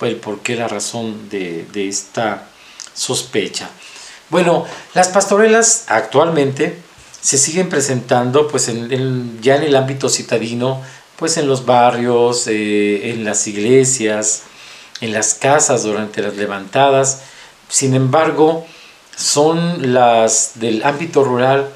el 0.02 0.16
por 0.18 0.40
qué, 0.40 0.56
la 0.56 0.68
razón 0.68 1.30
de, 1.30 1.66
esta 1.88 2.48
sospecha. 2.94 3.70
Bueno, 4.30 4.66
las 4.94 5.08
pastorelas 5.08 5.86
actualmente 5.88 6.78
se 7.22 7.38
siguen 7.38 7.70
presentando 7.70 8.48
pues 8.48 8.68
ya 9.42 9.56
en 9.56 9.64
el 9.64 9.76
ámbito 9.76 10.10
citadino, 10.10 10.84
pues 11.18 11.38
en 11.38 11.48
los 11.48 11.66
barrios, 11.66 12.48
eh, 12.48 13.12
en 13.12 13.26
las 13.26 13.48
iglesias, 13.48 14.44
en 15.02 15.14
las 15.14 15.34
casas 15.34 15.84
durante 15.84 16.22
las 16.22 16.36
levantadas. 16.36 17.22
Sin 17.70 17.96
embargo, 17.96 18.66
son 19.16 19.94
las 19.94 20.52
del 20.56 20.84
ámbito 20.84 21.24
rural 21.24 21.70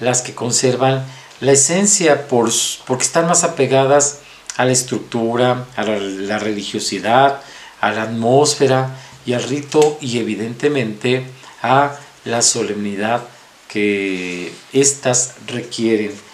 las 0.00 0.22
que 0.22 0.34
conservan 0.34 1.04
la 1.40 1.52
esencia 1.52 2.26
por, 2.28 2.50
porque 2.86 3.04
están 3.04 3.26
más 3.26 3.44
apegadas 3.44 4.20
a 4.56 4.64
la 4.64 4.72
estructura, 4.72 5.66
a 5.76 5.84
la 5.84 6.38
religiosidad, 6.38 7.40
a 7.80 7.92
la 7.92 8.02
atmósfera 8.02 8.96
y 9.24 9.34
al 9.34 9.44
rito 9.44 9.98
y 10.00 10.18
evidentemente 10.18 11.24
a 11.62 11.96
la 12.24 12.42
solemnidad 12.42 13.22
que 13.68 14.52
éstas 14.72 15.34
requieren. 15.46 16.27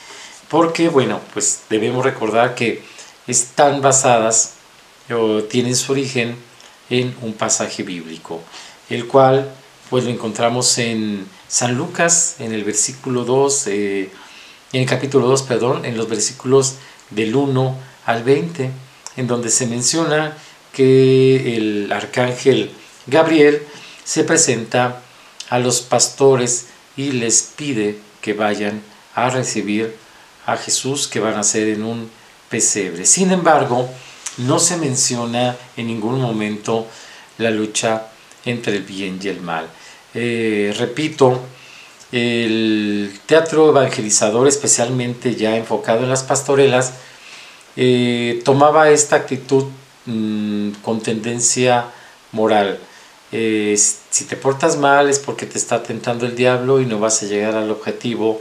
Porque, 0.55 0.89
bueno, 0.89 1.21
pues 1.33 1.63
debemos 1.69 2.05
recordar 2.05 2.55
que 2.55 2.81
están 3.27 3.83
basadas 3.83 4.53
o 5.11 5.43
tienen 5.43 5.75
su 5.75 5.91
origen 5.91 6.37
en 6.91 7.13
un 7.23 7.33
pasaje 7.33 7.83
bíblico, 7.83 8.41
el 8.89 9.09
cual 9.09 9.53
pues 9.91 10.05
lo 10.05 10.11
encontramos 10.11 10.79
en 10.79 11.27
San 11.49 11.75
Lucas, 11.75 12.37
en 12.39 12.53
el 12.53 12.63
versículo 12.63 13.25
2, 13.25 13.67
eh, 13.67 14.11
en 14.73 14.83
el 14.83 14.87
capítulo 14.87 15.27
2, 15.27 15.43
perdón, 15.43 15.85
en 15.85 15.97
los 15.97 16.09
versículos 16.09 16.77
del 17.11 17.35
1 17.35 17.77
al 18.07 18.23
20, 18.23 18.71
en 19.17 19.27
donde 19.27 19.51
se 19.51 19.67
menciona 19.67 20.39
que 20.73 21.57
el 21.57 21.91
arcángel 21.91 22.71
Gabriel 23.09 23.61
se 24.05 24.23
presenta 24.23 25.03
a 25.51 25.59
los 25.59 25.81
pastores 25.81 26.67
y 26.97 27.11
les 27.11 27.43
pide 27.57 27.99
que 28.21 28.35
vayan 28.35 28.83
a 29.17 29.31
recibir 29.31 30.04
a 30.47 30.57
Jesús 30.57 31.09
que 31.09 31.21
van 31.21 31.35
a 31.35 31.43
ser 31.43 31.69
en 31.69 31.85
un 31.85 32.11
pesebre. 32.49 33.07
Sin 33.07 33.33
embargo, 33.33 33.89
no 34.39 34.59
se 34.59 34.77
menciona 34.77 35.57
en 35.77 35.87
ningún 35.87 36.21
momento 36.21 36.87
la 37.39 37.51
lucha 37.51 38.09
entre 38.45 38.77
el 38.77 38.83
bien 38.83 39.19
y 39.23 39.29
el 39.29 39.41
mal. 39.41 39.67
Eh, 40.15 40.75
repito, 40.79 41.41
el 42.13 43.19
teatro 43.27 43.71
evangelizador, 43.71 44.47
especialmente 44.47 45.35
ya 45.35 45.57
enfocado 45.57 46.05
en 46.05 46.11
las 46.11 46.23
pastorelas, 46.23 46.93
eh, 47.77 48.41
tomaba 48.45 48.91
esta 48.91 49.17
actitud 49.17 49.65
Mm, 50.07 50.73
con 50.83 51.01
tendencia 51.01 51.87
moral. 52.33 52.79
eh, 53.33 53.77
si 54.11 54.27
te 54.27 54.37
portas 54.37 54.77
mal 54.77 55.09
es 55.09 55.19
porque 55.19 55.47
te 55.47 55.59
está 55.59 55.83
tentando 55.83 56.27
el 56.27 56.37
diablo 56.37 56.81
y 56.81 56.87
no 56.87 57.01
vas 57.01 57.23
a 57.23 57.27
llegar 57.27 57.57
al 57.57 57.71
objetivo 57.71 58.41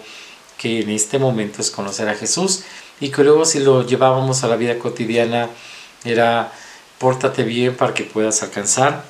que 0.64 0.80
en 0.80 0.90
este 0.92 1.20
momento 1.20 1.62
es 1.62 1.70
conocer 1.70 2.08
a 2.08 2.16
Jesús 2.16 2.64
y 3.02 3.10
que 3.10 3.26
luego 3.26 3.44
si 3.44 3.60
lo 3.60 3.86
llevábamos 3.86 4.46
a 4.46 4.48
la 4.48 4.56
vida 4.56 4.80
cotidiana 4.80 5.50
era 6.06 6.54
pórtate 7.00 7.44
bien 7.44 7.76
para 7.76 7.94
que 7.94 8.06
puedas 8.06 8.42
alcanzar 8.44 9.04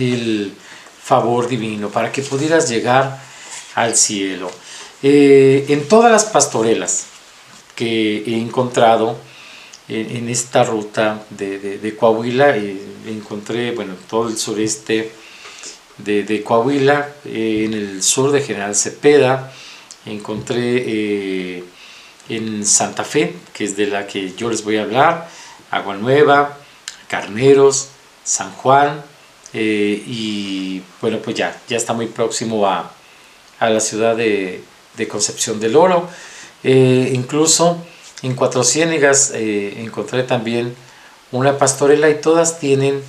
el 0.00 0.52
favor 1.00 1.46
divino, 1.46 1.88
para 1.88 2.10
que 2.10 2.22
pudieras 2.22 2.68
llegar 2.68 3.22
al 3.76 3.94
cielo. 3.94 4.50
Eh, 5.04 5.66
en 5.68 5.86
todas 5.86 6.10
las 6.10 6.24
pastorelas 6.24 7.06
que 7.76 8.24
he 8.26 8.36
encontrado 8.36 9.16
en, 9.86 10.28
esta 10.28 10.64
ruta 10.64 11.24
de, 11.30 11.96
Coahuila, 11.96 12.56
eh, 12.56 12.76
encontré, 13.06 13.70
bueno, 13.70 13.94
todo 14.10 14.28
el 14.28 14.36
sureste 14.36 15.12
de, 15.98 16.42
Coahuila, 16.42 17.08
eh, 17.24 17.66
en 17.66 17.74
el 17.74 18.02
sur 18.02 18.32
de 18.32 18.42
General 18.42 18.74
Cepeda, 18.74 19.52
encontré 20.06 21.64
en 22.28 22.64
Santa 22.64 23.04
Fe, 23.04 23.34
que 23.52 23.64
es 23.64 23.76
de 23.76 23.86
la 23.86 24.06
que 24.06 24.34
yo 24.34 24.50
les 24.50 24.64
voy 24.64 24.76
a 24.76 24.82
hablar, 24.82 25.28
Agua 25.70 25.96
Nueva, 25.96 26.58
Carneros, 27.08 27.88
San 28.24 28.52
Juan, 28.52 29.02
y 29.54 30.82
bueno, 31.00 31.18
pues 31.18 31.36
ya, 31.36 31.60
ya 31.68 31.76
está 31.76 31.92
muy 31.92 32.06
próximo 32.06 32.66
a, 32.66 32.90
a 33.62 33.70
la 33.70 33.80
ciudad 33.80 34.16
de, 34.16 34.64
Concepción 35.08 35.58
del 35.60 35.76
Oro. 35.76 36.08
Eh, 36.62 37.10
incluso 37.14 37.78
en 38.22 38.34
Cuatro 38.34 38.62
Ciénegas 38.62 39.32
eh, 39.34 39.80
encontré 39.80 40.22
también 40.22 40.74
una 41.32 41.58
pastorela 41.58 42.08
y 42.10 42.20
todas 42.20 42.58
tienen 42.60 43.02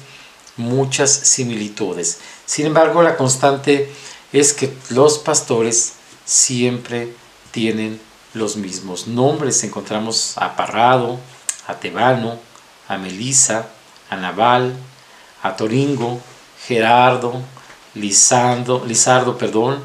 muchas 0.57 1.11
similitudes. 1.11 2.19
Sin 2.45 2.65
embargo, 2.65 3.01
la 3.03 3.15
constante 3.15 3.91
es 4.31 4.53
que 4.53 4.71
los 4.89 5.19
pastores 5.19 5.93
siempre 6.33 7.13
tienen 7.51 8.01
los 8.33 8.57
mismos 8.57 9.07
nombres. 9.07 9.63
Encontramos 9.63 10.33
a 10.37 10.55
Parrado, 10.55 11.19
a 11.67 11.75
Tebano, 11.75 12.39
a 12.87 12.97
Melisa, 12.97 13.69
a 14.09 14.17
Naval, 14.17 14.75
a 15.43 15.55
Toringo, 15.55 16.19
Gerardo, 16.65 17.41
Lisando, 17.93 18.83
Lizardo, 18.85 19.37
perdón, 19.37 19.83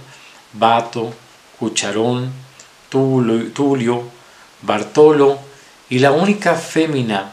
Bato, 0.54 1.12
Cucharón, 1.58 2.32
Tulio, 2.88 4.04
Bartolo 4.62 5.38
y 5.90 5.98
la 5.98 6.12
única 6.12 6.54
fémina 6.54 7.32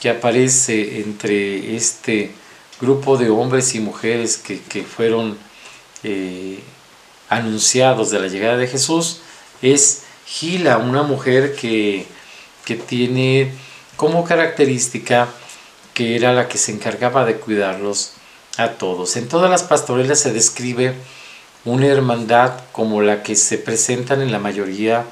que 0.00 0.08
aparece 0.08 1.00
entre 1.00 1.74
este 1.74 2.32
grupo 2.80 3.16
de 3.16 3.30
hombres 3.30 3.74
y 3.74 3.80
mujeres 3.80 4.36
que, 4.36 4.82
fueron 4.84 5.36
eh, 6.04 6.62
anunciados 7.32 8.10
de 8.10 8.20
la 8.20 8.28
llegada 8.28 8.56
de 8.56 8.66
Jesús 8.66 9.20
es 9.62 10.02
Gila, 10.26 10.78
una 10.78 11.02
mujer 11.02 11.54
que, 11.56 12.06
que 12.64 12.76
tiene 12.76 13.52
como 13.96 14.24
característica 14.24 15.28
que 15.94 16.16
era 16.16 16.32
la 16.32 16.48
que 16.48 16.58
se 16.58 16.72
encargaba 16.72 17.24
de 17.24 17.36
cuidarlos 17.36 18.12
a 18.56 18.72
todos. 18.72 19.16
En 19.16 19.28
todas 19.28 19.50
las 19.50 19.62
pastorelas 19.62 20.20
se 20.20 20.32
describe 20.32 20.94
una 21.64 21.86
hermandad 21.86 22.52
como 22.72 23.02
la 23.02 23.22
que 23.22 23.36
se 23.36 23.58
presentan 23.58 24.20
en 24.20 24.32
la 24.32 24.38
mayoría 24.38 25.04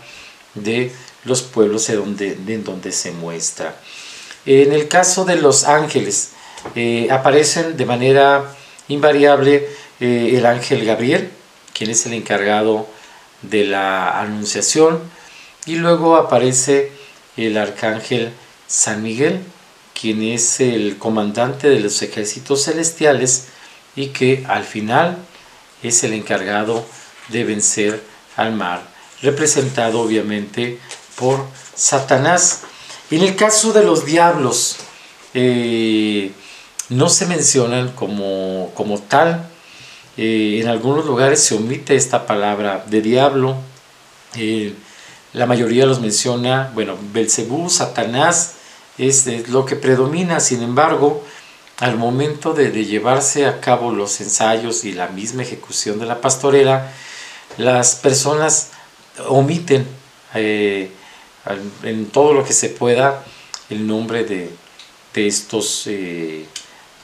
de 0.54 0.92
los 1.24 1.42
pueblos 1.42 1.88
en 1.90 1.96
donde, 1.96 2.32
en 2.32 2.64
donde 2.64 2.92
se 2.92 3.12
muestra. 3.12 3.76
En 4.46 4.72
el 4.72 4.88
caso 4.88 5.24
de 5.24 5.36
los 5.36 5.64
ángeles, 5.64 6.30
eh, 6.74 7.08
aparecen 7.10 7.76
de 7.76 7.86
manera 7.86 8.54
invariable 8.88 9.68
eh, 10.00 10.32
el 10.34 10.46
ángel 10.46 10.84
Gabriel, 10.84 11.30
quien 11.80 11.92
es 11.92 12.04
el 12.04 12.12
encargado 12.12 12.86
de 13.40 13.64
la 13.64 14.20
anunciación, 14.20 15.00
y 15.64 15.76
luego 15.76 16.16
aparece 16.16 16.92
el 17.38 17.56
arcángel 17.56 18.34
San 18.66 19.02
Miguel, 19.02 19.40
quien 19.98 20.22
es 20.22 20.60
el 20.60 20.98
comandante 20.98 21.70
de 21.70 21.80
los 21.80 22.02
ejércitos 22.02 22.64
celestiales 22.64 23.46
y 23.96 24.08
que 24.08 24.44
al 24.46 24.64
final 24.64 25.16
es 25.82 26.04
el 26.04 26.12
encargado 26.12 26.84
de 27.28 27.44
vencer 27.44 28.02
al 28.36 28.52
mar, 28.52 28.82
representado 29.22 30.02
obviamente 30.02 30.78
por 31.16 31.46
Satanás. 31.74 32.60
En 33.10 33.22
el 33.22 33.36
caso 33.36 33.72
de 33.72 33.84
los 33.84 34.04
diablos, 34.04 34.76
eh, 35.32 36.32
no 36.90 37.08
se 37.08 37.24
mencionan 37.24 37.92
como, 37.92 38.70
como 38.74 38.98
tal. 38.98 39.49
Eh, 40.22 40.60
en 40.60 40.68
algunos 40.68 41.06
lugares 41.06 41.42
se 41.42 41.54
omite 41.54 41.96
esta 41.96 42.26
palabra 42.26 42.84
de 42.86 43.00
diablo. 43.00 43.56
Eh, 44.34 44.74
la 45.32 45.46
mayoría 45.46 45.86
los 45.86 46.02
menciona, 46.02 46.70
bueno, 46.74 46.94
Belcebú, 47.14 47.70
Satanás, 47.70 48.56
es, 48.98 49.48
lo 49.48 49.64
que 49.64 49.76
predomina. 49.76 50.38
Sin 50.40 50.62
embargo, 50.62 51.24
al 51.78 51.96
momento 51.96 52.52
de, 52.52 52.70
llevarse 52.84 53.46
a 53.46 53.62
cabo 53.62 53.92
los 53.92 54.20
ensayos 54.20 54.84
y 54.84 54.92
la 54.92 55.08
misma 55.08 55.40
ejecución 55.40 55.98
de 55.98 56.04
la 56.04 56.20
pastorela, 56.20 56.92
las 57.56 57.94
personas 57.94 58.72
omiten 59.26 59.86
eh, 60.34 60.90
en 61.82 62.10
todo 62.10 62.34
lo 62.34 62.44
que 62.44 62.52
se 62.52 62.68
pueda 62.68 63.24
el 63.70 63.86
nombre 63.86 64.24
de, 64.24 64.50
estos, 65.14 65.84
de 65.86 66.46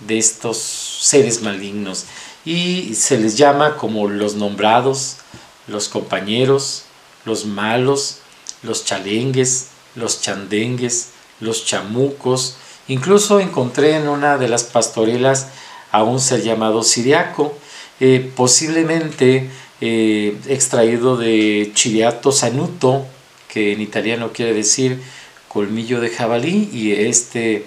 estos 0.07 0.59
seres 0.59 1.41
malignos 1.41 2.05
y 2.47 2.95
se 2.95 3.19
les 3.19 3.37
llama 3.37 3.77
como 3.77 4.09
los 4.09 4.37
nombrados, 4.37 5.19
los 5.67 5.91
compañeros, 5.91 6.85
los 7.27 7.45
malos, 7.45 8.21
los 8.63 8.87
chalengues, 8.87 9.67
los 9.95 10.23
chandengues, 10.23 11.11
los 11.41 11.67
chamucos, 11.67 12.57
Incluso 12.89 13.41
encontré 13.41 13.97
en 13.97 14.09
una 14.09 14.39
de 14.39 14.49
las 14.49 14.65
pastorelas 14.65 15.49
a 15.91 16.05
un 16.05 16.21
ser 16.21 16.43
llamado 16.43 16.83
siriaco, 16.85 17.57
eh, 17.99 18.31
posiblemente 18.37 19.51
eh, 19.81 20.37
extraído 20.47 21.17
de 21.17 21.73
Chiriato 21.75 22.31
sanuto, 22.31 23.07
que 23.49 23.73
en 23.73 23.81
italiano 23.81 24.31
quiere 24.33 24.55
decir 24.55 25.03
colmillo 25.49 26.01
de 26.01 26.11
jabalí, 26.11 26.69
y 26.73 26.93
este, 26.93 27.67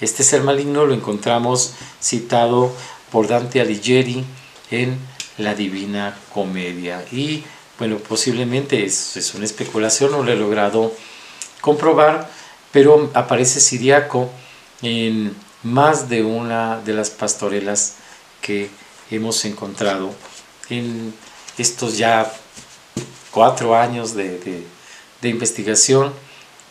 este 0.00 0.22
ser 0.22 0.42
maligno 0.42 0.86
lo 0.86 0.94
encontramos 0.94 1.74
citado 2.02 2.72
por 3.10 3.28
Dante 3.28 3.60
Alighieri 3.60 4.24
en 4.70 4.98
la 5.38 5.54
Divina 5.54 6.16
Comedia. 6.32 7.04
Y 7.12 7.44
bueno, 7.78 7.98
posiblemente 7.98 8.84
es, 8.84 9.16
es 9.16 9.34
una 9.34 9.44
especulación, 9.44 10.12
no 10.12 10.22
lo 10.22 10.32
he 10.32 10.36
logrado 10.36 10.92
comprobar, 11.60 12.30
pero 12.72 13.10
aparece 13.14 13.60
siriaco 13.60 14.30
en 14.82 15.34
más 15.62 16.08
de 16.08 16.22
una 16.22 16.80
de 16.80 16.92
las 16.92 17.10
pastorelas 17.10 17.94
que 18.40 18.70
hemos 19.10 19.44
encontrado 19.44 20.12
en 20.70 21.14
estos 21.56 21.98
ya 21.98 22.32
cuatro 23.30 23.76
años 23.76 24.14
de, 24.14 24.64
investigación 25.22 26.12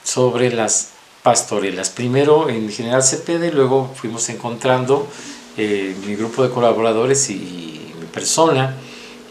sobre 0.03 0.51
las 0.51 0.89
pastorelas. 1.23 1.89
Primero 1.89 2.49
en 2.49 2.69
General 2.71 3.03
Cepeda 3.03 3.45
y 3.45 3.51
luego 3.51 3.93
fuimos 3.95 4.29
encontrando 4.29 5.07
eh, 5.57 5.95
mi 6.05 6.15
grupo 6.15 6.43
de 6.43 6.49
colaboradores 6.49 7.29
y, 7.29 7.93
mi 7.99 8.05
persona, 8.13 8.75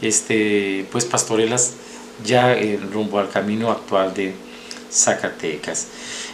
este, 0.02 0.86
pues 0.90 1.04
pastorelas 1.04 1.72
ya 2.24 2.56
en 2.56 2.92
rumbo 2.92 3.18
al 3.18 3.30
camino 3.30 3.70
actual 3.70 4.14
de 4.14 4.34
Zacatecas. 4.90 5.86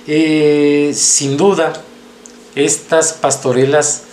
Eh, 0.07 0.93
sin 0.95 1.37
duda, 1.37 1.73
estas 2.55 3.13
pastorelas 3.13 4.05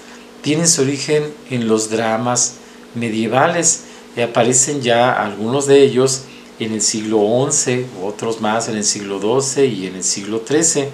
tienen 0.41 0.67
su 0.67 0.81
origen 0.81 1.33
en 1.49 1.67
los 1.67 1.89
dramas 1.89 2.55
medievales 2.95 3.83
y 4.15 4.21
aparecen 4.21 4.81
ya 4.81 5.11
algunos 5.11 5.67
de 5.67 5.81
ellos 5.81 6.23
en 6.59 6.73
el 6.73 6.81
siglo 6.81 7.49
XI, 7.49 7.85
otros 8.03 8.41
más 8.41 8.67
en 8.67 8.77
el 8.77 8.83
siglo 8.83 9.19
XII 9.19 9.65
y 9.65 9.87
en 9.87 9.95
el 9.95 10.03
siglo 10.03 10.43
XIII. 10.45 10.89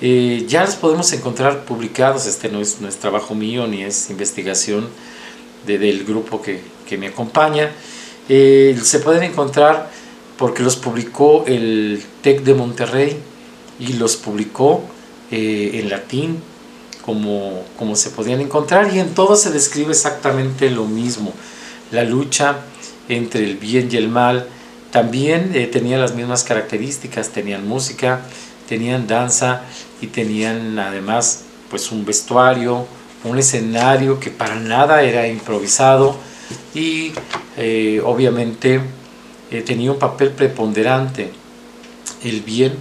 Eh, 0.00 0.44
ya 0.46 0.64
los 0.64 0.74
podemos 0.74 1.12
encontrar 1.12 1.64
publicados, 1.64 2.26
este 2.26 2.48
no 2.48 2.60
es, 2.60 2.76
trabajo 3.00 3.34
mío 3.34 3.66
ni 3.66 3.82
es 3.82 4.10
investigación 4.10 4.88
del 5.66 6.04
grupo 6.04 6.42
que, 6.42 6.60
me 6.96 7.08
acompaña. 7.08 7.72
Eh, 8.28 8.78
se 8.82 9.00
pueden 9.00 9.22
encontrar 9.22 9.90
porque 10.36 10.62
los 10.62 10.76
publicó 10.76 11.44
el 11.46 12.02
TEC 12.22 12.42
de 12.42 12.54
Monterrey, 12.54 13.16
y 13.78 13.94
los 13.94 14.16
publicó 14.16 14.82
eh, 15.30 15.72
en 15.74 15.90
latín 15.90 16.40
como, 17.04 17.64
como 17.78 17.96
se 17.96 18.10
podían 18.10 18.40
encontrar 18.40 18.92
y 18.94 18.98
en 18.98 19.14
todo 19.14 19.36
se 19.36 19.50
describe 19.50 19.90
exactamente 19.90 20.70
lo 20.70 20.84
mismo. 20.86 21.32
La 21.90 22.04
lucha 22.04 22.58
entre 23.08 23.44
el 23.44 23.56
bien 23.56 23.88
y 23.92 23.96
el 23.96 24.08
mal 24.08 24.46
también 24.90 25.52
eh, 25.54 25.66
tenía 25.66 25.98
las 25.98 26.14
mismas 26.14 26.42
características, 26.42 27.30
tenían 27.30 27.68
música, 27.68 28.22
tenían 28.68 29.06
danza 29.06 29.62
y 30.00 30.08
tenían 30.08 30.78
además 30.78 31.44
pues 31.70 31.90
un 31.90 32.04
vestuario, 32.04 32.86
un 33.24 33.38
escenario 33.38 34.20
que 34.20 34.30
para 34.30 34.56
nada 34.56 35.02
era 35.02 35.26
improvisado 35.28 36.16
y 36.74 37.12
eh, 37.56 38.00
obviamente 38.04 38.80
eh, 39.50 39.62
tenía 39.62 39.92
un 39.92 39.98
papel 39.98 40.30
preponderante 40.30 41.30
el 42.22 42.40
bien 42.42 42.74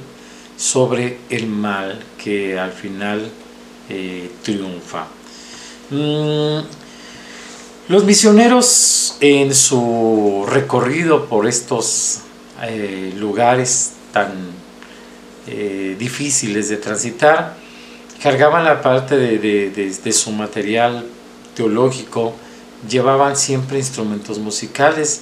sobre 0.58 1.19
el 1.30 1.48
mal 1.48 2.04
que 2.21 2.60
al 2.60 2.71
final 2.71 3.30
eh, 3.89 4.32
triunfa. 4.43 5.08
Mm, 5.91 6.60
los 7.88 8.04
misioneros 8.04 9.17
en 9.19 9.54
su 9.54 10.45
recorrido 10.48 11.26
por 11.26 11.48
estos 11.48 12.21
lugares 13.17 13.91
tan 14.12 14.32
difíciles 15.46 16.70
de 16.70 16.78
transitar, 16.78 17.56
cargaban 18.22 18.66
la 18.66 18.82
parte 18.82 19.18
de, 19.18 20.14
su 20.14 20.32
material 20.32 21.06
teológico, 21.56 22.34
llevaban 22.90 23.36
siempre 23.36 23.78
instrumentos 23.78 24.40
musicales. 24.40 25.22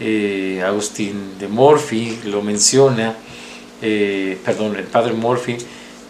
Eh, 0.00 0.62
Agustín 0.64 1.38
de 1.38 1.48
Morphy 1.48 2.18
lo 2.24 2.42
menciona, 2.42 3.14
eh, 3.80 4.38
perdón, 4.44 4.76
el 4.76 4.84
padre 4.84 5.12
Morphy, 5.12 5.56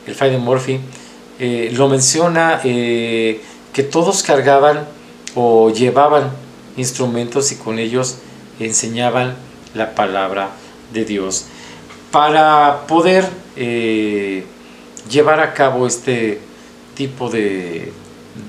el 0.07 0.15
padre 0.15 0.39
Morphy, 0.39 0.81
eh, 1.39 1.71
lo 1.75 1.89
menciona 1.89 2.61
que 2.63 3.83
todos 3.91 4.23
cargaban 4.23 4.87
o 5.35 5.71
llevaban 5.71 6.31
instrumentos 6.77 7.53
y 7.53 7.57
con 7.57 7.79
ellos 7.79 8.19
enseñaban 8.61 9.37
la 9.75 9.95
palabra 9.95 10.51
de 10.93 11.05
Dios. 11.05 11.47
Para 12.13 12.87
poder 12.87 13.27
llevar 15.09 15.41
a 15.41 15.55
cabo 15.55 15.87
este 15.87 16.41
tipo 16.95 17.31
de, 17.31 17.93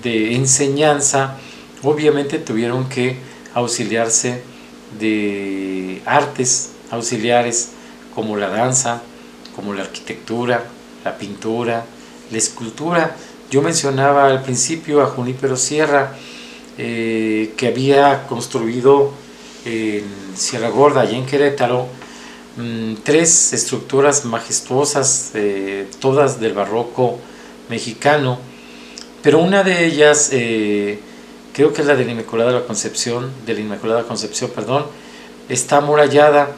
enseñanza, 0.04 1.38
obviamente 1.82 2.39
tuvieron 2.39 2.89
que 2.89 3.15
auxiliarse 3.54 4.41
de 4.99 6.02
artes 6.06 6.71
auxiliares 6.91 7.71
como 8.13 8.36
la 8.36 8.49
danza, 8.49 9.02
como 9.56 9.73
la 9.73 9.84
arquitectura, 9.84 10.65
la 11.06 11.17
pintura, 11.17 11.86
la 12.32 12.38
escultura. 12.38 13.15
Yo 13.49 13.62
mencionaba 13.62 14.28
al 14.28 14.43
principio 14.43 15.02
a 15.02 15.08
Junípero 15.08 15.56
Sierra, 15.56 16.13
eh, 16.78 17.54
que 17.56 17.67
había 17.67 18.28
construido 18.28 19.12
en 19.63 20.04
Sierra 20.36 20.69
Gorda, 20.69 21.02
allá 21.02 21.17
en 21.17 21.26
Querétaro, 21.26 21.88
Mm, 22.55 22.97
tres 23.03 23.51
estructuras 23.51 24.25
majestuosas, 24.25 25.31
eh, 25.33 25.87
todas 25.99 26.39
del 26.39 26.53
barroco 26.53 27.17
mexicano, 27.67 28.37
pero 29.23 29.39
una 29.39 29.63
de 29.63 29.87
ellas, 29.87 30.29
eh, 30.31 30.99
creo 31.53 31.73
que 31.73 31.81
es 31.81 31.87
la 31.87 31.95
de 31.95 32.05
la 32.05 32.11
Inmaculada 32.11 32.63
Concepción, 32.67 33.31
de 33.47 33.55
la 33.55 33.61
Inmaculada 33.61 34.03
Concepción, 34.03 34.51
perdón, 34.51 34.85
está 35.49 35.77
amurallada 35.77 36.51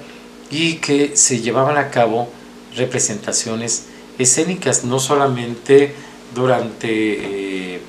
y 0.51 0.75
que 0.75 1.15
se 1.15 1.39
llevaban 1.39 1.77
a 1.77 1.89
cabo 1.91 2.27
representaciones 2.75 3.85
escénicas, 4.19 4.83
no 4.83 4.99
solamente 4.99 5.95
durante 6.35 6.89
eh, 6.89 7.81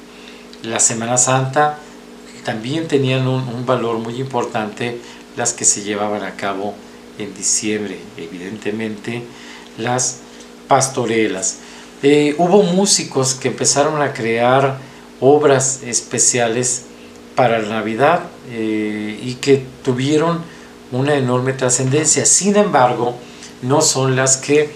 la 0.62 0.78
Semana 0.78 1.18
Santa, 1.18 1.80
también 2.44 2.86
tenían 2.86 3.26
un, 3.26 3.48
un 3.48 3.66
valor 3.66 3.98
muy 3.98 4.20
importante 4.20 5.00
las 5.36 5.52
que 5.52 5.64
se 5.64 5.82
llevaban 5.82 6.22
a 6.22 6.36
cabo 6.36 6.74
en 7.18 7.34
diciembre, 7.34 7.98
evidentemente, 8.16 9.22
las 9.78 10.18
pastorelas. 10.68 11.58
Eh, 12.02 12.34
hubo 12.38 12.62
músicos 12.62 13.34
que 13.34 13.48
empezaron 13.48 14.02
a 14.02 14.12
crear 14.12 14.78
obras 15.20 15.80
especiales 15.82 16.82
para 17.34 17.58
la 17.58 17.68
Navidad 17.68 18.20
eh, 18.50 19.18
y 19.22 19.34
que 19.34 19.62
tuvieron 19.82 20.42
una 20.92 21.14
enorme 21.14 21.52
trascendencia. 21.52 22.26
Sin 22.26 22.56
embargo, 22.56 23.16
no 23.62 23.80
son 23.80 24.16
las 24.16 24.36
que 24.36 24.70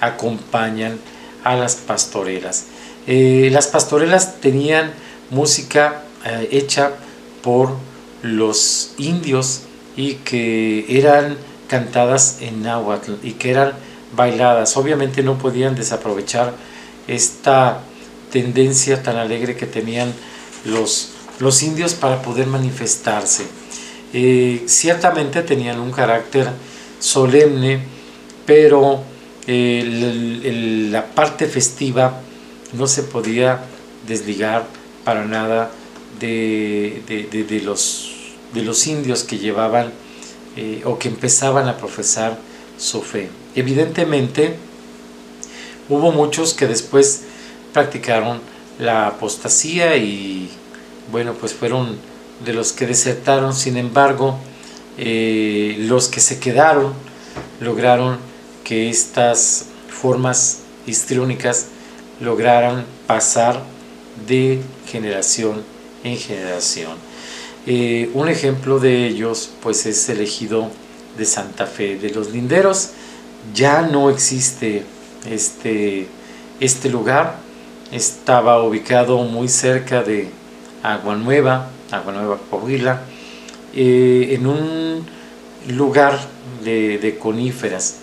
acompañan 0.00 0.98
a 1.44 1.56
las 1.56 1.76
pastorelas. 1.76 2.66
Eh, 3.06 3.50
las 3.52 3.66
pastorelas 3.66 4.40
tenían 4.40 4.92
música 5.30 6.02
hecha 6.50 6.92
por 7.42 7.70
los 8.22 8.94
indios 8.96 9.62
y 9.96 10.14
que 10.14 10.86
eran 10.88 11.36
cantadas 11.72 12.36
en 12.42 12.62
náhuatl 12.62 13.12
y 13.22 13.32
que 13.32 13.50
eran 13.50 13.72
bailadas. 14.14 14.76
Obviamente 14.76 15.22
no 15.22 15.38
podían 15.38 15.74
desaprovechar 15.74 16.52
esta 17.08 17.80
tendencia 18.30 19.02
tan 19.02 19.16
alegre 19.16 19.56
que 19.56 19.64
tenían 19.64 20.12
los, 20.66 21.12
los 21.38 21.62
indios 21.62 21.94
para 21.94 22.20
poder 22.20 22.46
manifestarse. 22.46 23.44
Eh, 24.12 24.64
ciertamente 24.66 25.40
tenían 25.40 25.80
un 25.80 25.92
carácter 25.92 26.50
solemne, 27.00 27.80
pero 28.44 29.02
eh, 29.46 30.88
la 30.90 31.06
parte 31.06 31.46
festiva 31.46 32.20
no 32.74 32.86
se 32.86 33.02
podía 33.02 33.64
desligar 34.06 34.66
para 35.04 35.24
nada 35.24 35.70
de, 36.20 37.02
de, 37.08 37.44
de 37.44 38.62
los 38.62 38.86
indios 38.86 39.24
que 39.24 39.38
llevaban 39.38 40.01
eh, 40.56 40.82
o 40.84 40.98
que 40.98 41.08
empezaban 41.08 41.68
a 41.68 41.76
profesar 41.76 42.38
su 42.78 43.02
fe. 43.02 43.30
Evidentemente, 43.54 44.56
hubo 45.88 46.12
muchos 46.12 46.54
que 46.54 46.66
después 46.66 47.22
practicaron 47.72 48.40
la 48.78 49.06
apostasía 49.06 49.96
y, 49.96 50.50
bueno, 51.10 51.34
pues 51.34 51.54
fueron 51.54 51.96
de 52.44 52.52
los 52.52 52.72
que 52.72 52.86
desertaron, 52.86 53.54
sin 53.54 53.76
embargo, 53.76 54.38
eh, 54.98 55.76
los 55.78 56.08
que 56.08 56.20
se 56.20 56.38
quedaron 56.38 56.92
lograron 57.60 58.18
que 58.64 58.90
estas 58.90 59.66
formas 59.88 60.58
histriónicas 60.86 61.66
lograran 62.20 62.84
pasar 63.06 63.62
de 64.26 64.60
generación 64.86 65.62
en 66.04 66.16
generación. 66.16 66.92
Eh, 67.64 68.10
un 68.14 68.28
ejemplo 68.28 68.80
de 68.80 69.06
ellos 69.06 69.50
pues 69.62 69.86
es 69.86 70.08
el 70.08 70.20
ejido 70.20 70.68
de 71.16 71.24
Santa 71.24 71.66
Fe 71.66 71.96
de 71.96 72.10
los 72.10 72.30
Linderos. 72.30 72.90
Ya 73.54 73.82
no 73.82 74.10
existe 74.10 74.82
este, 75.30 76.08
este 76.58 76.88
lugar, 76.88 77.36
estaba 77.92 78.62
ubicado 78.62 79.18
muy 79.18 79.48
cerca 79.48 80.02
de 80.02 80.30
Agua 80.82 81.14
Nueva, 81.14 81.68
Agua 81.92 82.12
Nueva 82.12 82.38
Coahuila, 82.50 83.02
eh, 83.74 84.30
en 84.32 84.46
un 84.46 85.06
lugar 85.68 86.18
de, 86.64 87.16
coníferas, 87.20 87.96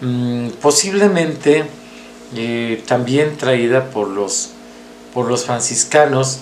mm, 0.00 0.48
posiblemente 0.60 1.64
eh, 2.36 2.82
también 2.86 3.36
traída 3.36 3.90
por 3.90 4.08
los, 4.08 4.50
por 5.12 5.28
los 5.28 5.44
franciscanos 5.44 6.40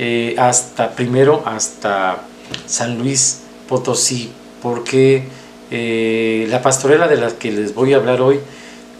eh, 0.00 0.36
hasta 0.38 0.92
primero 0.92 1.42
hasta 1.44 2.22
San 2.66 2.98
Luis 2.98 3.40
Potosí, 3.68 4.30
porque 4.62 5.24
eh, 5.72 6.46
la 6.50 6.62
pastorela 6.62 7.08
de 7.08 7.16
la 7.16 7.30
que 7.32 7.50
les 7.50 7.74
voy 7.74 7.94
a 7.94 7.96
hablar 7.96 8.20
hoy 8.20 8.38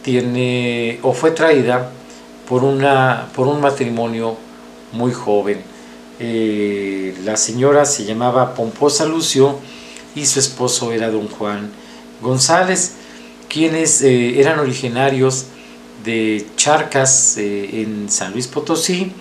tiene 0.02 0.98
o 1.02 1.12
fue 1.12 1.30
traída 1.30 1.92
por, 2.48 2.64
una, 2.64 3.28
por 3.36 3.46
un 3.46 3.60
matrimonio 3.60 4.36
muy 4.90 5.12
joven. 5.12 5.62
Eh, 6.18 7.16
la 7.24 7.36
señora 7.36 7.84
se 7.84 8.04
llamaba 8.04 8.54
Pomposa 8.54 9.06
Lucio 9.06 9.60
y 10.16 10.26
su 10.26 10.40
esposo 10.40 10.90
era 10.90 11.12
don 11.12 11.28
Juan 11.28 11.70
González, 12.20 12.94
quienes 13.48 14.02
eran 14.02 14.58
originarios 14.58 15.46
de 16.04 16.44
Charcas 16.56 17.36
en 17.38 18.10
San 18.10 18.32
Luis 18.32 18.48
Potosí, 18.48 19.12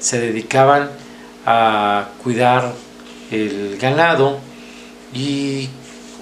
se 0.00 0.18
dedicaban 0.18 0.90
a 1.50 2.08
cuidar 2.22 2.72
el 3.30 3.78
ganado 3.78 4.38
y 5.12 5.68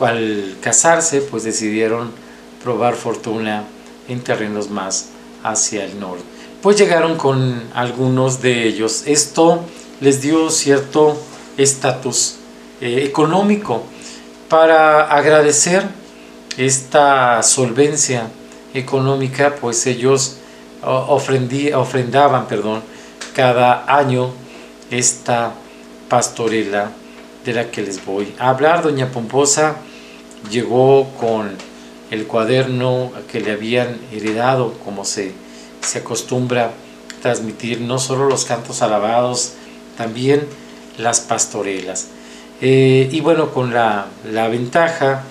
al 0.01 0.57
casarse 0.63 1.21
pues 1.21 1.45
decidieron 1.45 2.13
probar 2.63 2.95
fortuna 2.95 3.65
en 4.09 4.21
terrenos 4.21 4.71
más 4.71 5.11
hacia 5.43 5.85
el 5.85 6.01
norte. 6.01 6.25
Pues 6.63 6.77
llegaron 6.77 7.17
con 7.17 7.63
algunos 7.75 8.41
de 8.43 8.65
ellos. 8.65 9.05
Esto 9.07 9.61
les 10.01 10.23
dio 10.23 10.51
cierto 10.51 11.21
estatus 11.57 12.37
eh, 12.81 13.03
económico 13.05 13.83
para 14.49 15.03
agradecer 15.03 15.87
esta 16.57 17.43
solvencia 17.43 18.29
económica, 18.75 19.57
pues 19.61 19.87
ellos 19.87 20.39
ofrendaban 20.83 22.47
perdón, 22.47 22.83
cada 23.35 23.85
año 23.87 24.33
esta 24.91 25.55
pastorela 26.09 26.93
de 27.45 27.53
la 27.53 27.71
que 27.71 27.83
les 27.83 28.05
voy 28.05 28.35
a 28.39 28.51
hablar. 28.51 28.83
Doña 28.83 29.11
Pomposa 29.11 29.77
llegó 30.51 31.09
con 31.19 31.51
el 32.11 32.27
cuaderno 32.27 33.13
que 33.31 33.41
le 33.41 33.53
habían 33.53 33.99
heredado, 34.13 34.75
como 34.85 35.05
se, 35.05 35.33
se 35.81 35.99
acostumbra 35.99 36.73
transmitir 37.23 37.81
no 37.81 37.99
solo 37.99 38.29
los 38.29 38.45
cantos 38.45 38.83
alabados 38.83 39.55
también 39.97 40.47
las 40.97 41.21
pastorelas. 41.21 42.09
Eh, 42.61 43.09
y 43.13 43.21
bueno, 43.21 43.53
con 43.53 43.73
la, 43.73 44.09
ventaja 44.51 45.25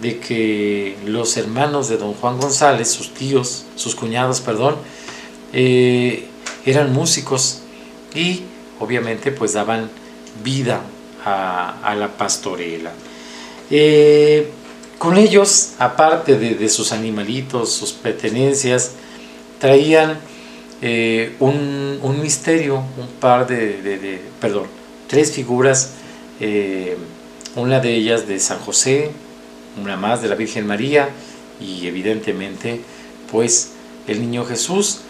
de 0.00 0.18
que 0.18 0.96
los 1.06 1.36
hermanos 1.36 1.88
de 1.88 1.96
don 1.96 2.14
Juan 2.14 2.38
González, 2.38 2.90
sus 2.90 3.14
tíos, 3.14 3.64
sus 3.76 3.94
cuñados, 3.94 4.40
perdón, 4.40 4.76
eh, 5.52 6.26
eran 6.66 6.92
músicos 6.92 7.60
y 8.14 8.42
obviamente 8.80 9.30
pues 9.30 9.52
daban 9.52 9.90
vida 10.42 10.80
a, 11.24 11.94
la 11.98 12.08
pastorela. 12.16 12.92
Eh, 13.70 14.50
con 14.98 15.16
ellos, 15.16 15.72
aparte 15.78 16.38
de, 16.38 16.68
sus 16.68 16.92
animalitos, 16.92 17.72
sus 17.72 17.92
pertenencias, 17.92 18.92
traían 19.58 20.18
un, 21.40 22.20
misterio, 22.22 22.76
un 22.76 23.08
par 23.20 23.46
de, 23.46 24.20
perdón, 24.40 24.66
tres 25.08 25.32
figuras 25.32 25.92
eh, 26.40 26.96
una 27.56 27.78
de 27.78 27.94
ellas 27.94 28.26
de 28.26 28.40
San 28.40 28.58
José, 28.58 29.10
una 29.80 29.96
más 29.96 30.22
de 30.22 30.28
la 30.28 30.34
Virgen 30.34 30.66
María 30.66 31.08
y 31.60 31.86
evidentemente 31.86 32.80
pues 33.30 33.72
el 34.08 34.20
niño 34.20 34.44
Jesús 34.44 35.00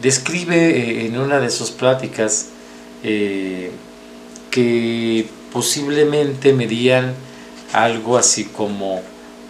describe 0.00 0.56
eh, 0.56 1.06
en 1.06 1.18
una 1.18 1.40
de 1.40 1.50
sus 1.50 1.70
pláticas 1.70 2.46
eh, 3.02 3.70
que 4.50 5.26
posiblemente 5.52 6.52
medían 6.52 7.14
algo 7.72 8.16
así 8.16 8.44
como 8.44 9.02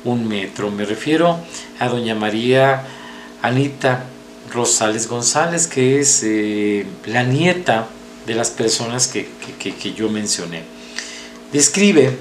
un 0.05 0.29
metro. 0.29 0.71
Me 0.71 0.85
refiero 0.85 1.39
a 1.79 1.89
doña 1.89 2.15
María 2.15 2.85
Anita 3.43 4.05
Rosales 4.53 5.09
González, 5.09 5.67
que 5.67 6.01
es 6.01 6.25
la 7.07 7.23
nieta 7.25 7.89
de 8.27 8.35
las 8.35 8.51
personas 8.51 9.09
que 9.09 9.29
yo 9.97 10.09
mencioné 10.09 10.79
describe 11.53 12.17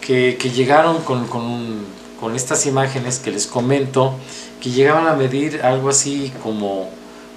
que, 0.00 0.36
llegaron 0.54 1.02
con, 1.02 2.36
estas 2.36 2.66
imágenes 2.66 3.18
que 3.18 3.30
les 3.30 3.46
comento, 3.46 4.14
que 4.60 4.70
llegaban 4.70 5.06
a 5.08 5.14
medir 5.14 5.62
algo 5.62 5.88
así 5.88 6.32
como 6.42 6.88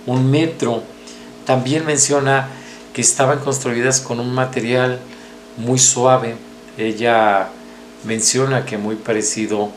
un 0.06 0.30
metro. 0.30 0.84
También 1.46 1.86
menciona 1.86 2.50
que 2.96 3.02
estaban 3.02 3.40
construidas 3.40 4.00
con 4.00 4.22
un 4.22 4.34
material 4.34 5.02
muy 5.58 5.78
suave. 5.78 6.36
Ella 6.78 7.50
menciona 8.06 8.66
que 8.66 8.78
muy 8.78 8.96
parecido 8.96 9.70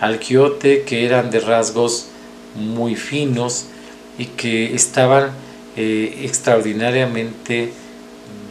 al 0.00 0.18
quiote, 0.18 0.82
que 0.82 1.06
eran 1.06 1.30
de 1.30 1.38
rasgos 1.38 2.08
muy 2.56 2.96
finos 2.96 3.66
y 4.18 4.24
que 4.24 4.74
estaban 4.74 5.30
eh, 5.76 6.22
extraordinariamente 6.24 7.72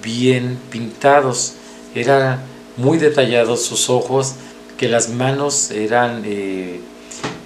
bien 0.02 0.60
pintados 0.70 1.56
eran 1.94 2.40
muy 2.78 2.98
detallados 2.98 3.66
sus 3.66 3.90
ojos, 3.90 4.36
que 4.78 4.88
las 4.88 5.10
manos 5.10 5.72
eran 5.72 6.22
eh, 6.26 6.80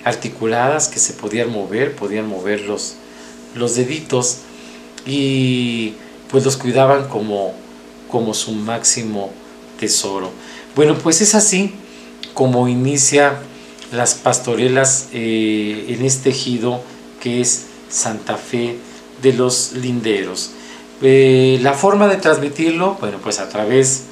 articuladas, 0.04 0.88
que 0.88 1.00
se 1.00 1.14
podían 1.14 1.52
mover, 1.52 1.96
podían 1.96 2.28
mover 2.28 2.62
los, 2.62 2.96
los 3.56 3.76
deditos 3.76 4.42
y 5.08 5.96
pues 6.30 6.46
los 6.46 6.58
cuidaban 6.58 7.08
como, 7.08 7.54
como 8.10 8.34
su 8.34 8.52
máximo 8.52 9.32
tesoro. 9.80 10.32
Bueno, 10.76 10.96
pues 10.96 11.22
es 11.22 11.36
así 11.36 11.74
como 12.34 12.68
inicia 12.68 13.40
las 13.92 14.14
pastorelas 14.14 15.10
eh, 15.14 15.86
en 15.90 16.06
este 16.06 16.30
ejido 16.30 16.82
que 17.20 17.42
es 17.42 17.66
Santa 17.90 18.38
Fe 18.38 18.78
de 19.22 19.34
los 19.34 19.74
Linderos. 19.74 20.52
Eh, 21.02 21.60
la 21.62 21.74
forma 21.74 22.08
de 22.08 22.18
transmitirlo, 22.18 22.98
bueno, 23.00 23.18
pues 23.24 23.40
a 23.40 23.50
través 23.50 24.04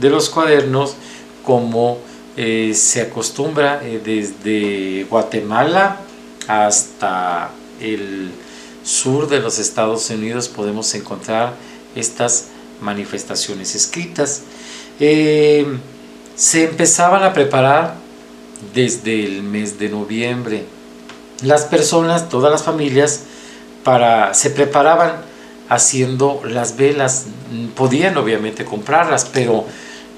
de 0.00 0.10
los 0.10 0.28
cuadernos 0.28 0.96
como 1.44 1.98
eh, 2.36 2.72
se 2.74 3.00
acostumbra 3.00 3.80
desde 3.80 5.06
Guatemala 5.08 6.00
hasta 6.46 7.50
el 7.80 8.30
sur 8.86 9.28
de 9.28 9.40
los 9.40 9.58
Estados 9.58 10.08
Unidos 10.10 10.48
podemos 10.48 10.94
encontrar 10.94 11.54
estas 11.96 12.46
manifestaciones 12.80 13.74
escritas. 13.74 14.42
Eh, 15.00 15.66
se 16.36 16.64
empezaban 16.64 17.24
a 17.24 17.32
preparar 17.32 17.96
desde 18.74 19.24
el 19.24 19.42
mes 19.42 19.80
de 19.80 19.88
noviembre. 19.88 20.64
Las 21.42 21.64
personas, 21.64 22.28
todas 22.28 22.52
las 22.52 22.62
familias, 22.62 23.22
para, 23.82 24.32
se 24.34 24.50
preparaban 24.50 25.16
haciendo 25.68 26.40
las 26.44 26.76
velas. 26.76 27.24
Podían 27.74 28.16
obviamente 28.16 28.64
comprarlas, 28.64 29.24
pero 29.24 29.64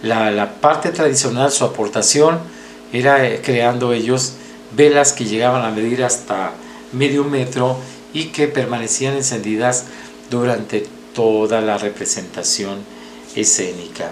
la, 0.03 0.55
parte 0.61 0.91
tradicional, 0.91 1.51
su 1.51 1.65
aportación, 1.65 2.39
era 2.93 3.27
eh, 3.27 3.41
creando 3.43 3.95
ellos 3.95 4.35
velas 4.77 5.15
que 5.15 5.25
llegaban 5.25 5.65
a 5.65 5.71
medir 5.71 6.05
hasta 6.05 6.53
medio 6.93 7.25
metro 7.25 7.79
y 8.13 8.27
que 8.27 8.49
permanecían 8.49 9.15
encendidas 9.15 9.85
durante 10.31 10.87
toda 11.15 11.61
la 11.61 11.79
representación 11.79 12.79
escénica. 13.35 14.11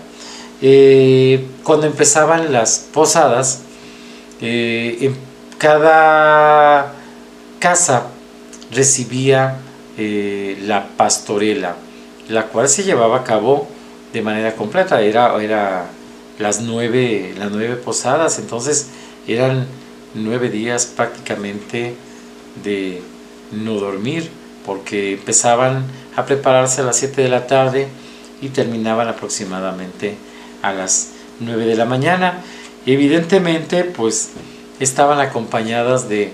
Eh, 0.63 1.45
cuando 1.63 1.87
empezaban 1.87 2.53
las 2.53 2.79
posadas, 2.93 3.61
eh, 4.41 4.99
en 5.01 5.17
cada 5.59 6.95
casa 7.59 8.09
recibía 8.71 9.61
la 9.99 10.89
pastorela, 10.97 11.77
la 12.29 12.49
cual 12.49 12.69
se 12.69 12.85
llevaba 12.85 13.19
a 13.19 13.25
cabo 13.25 13.67
de 14.13 14.21
manera 14.23 14.55
completa, 14.55 15.01
era, 15.01 15.43
era 15.43 15.87
las, 16.39 16.61
nueve, 16.61 17.35
las 17.39 17.51
nueve 17.51 17.77
posadas, 17.77 18.39
entonces 18.39 18.89
eran 19.27 19.67
nueve 20.15 20.51
días 20.51 20.87
prácticamente 20.87 21.95
de 22.63 23.03
no 23.53 23.75
dormir, 23.75 24.31
porque 24.65 25.15
empezaban 25.15 25.85
a 26.17 26.27
prepararse 26.27 26.81
a 26.81 26.85
las 26.85 26.97
7 26.99 27.23
de 27.23 27.29
la 27.29 27.47
tarde 27.47 27.89
y 28.41 28.49
terminaban 28.49 29.09
aproximadamente 29.09 30.17
a 30.63 30.73
las 30.73 31.13
9 31.41 31.67
de 31.67 31.77
la 31.77 31.85
mañana. 31.85 32.43
Evidentemente, 32.87 33.85
pues 33.85 34.31
estaban 34.81 35.21
acompañadas 35.21 36.09
de 36.09 36.33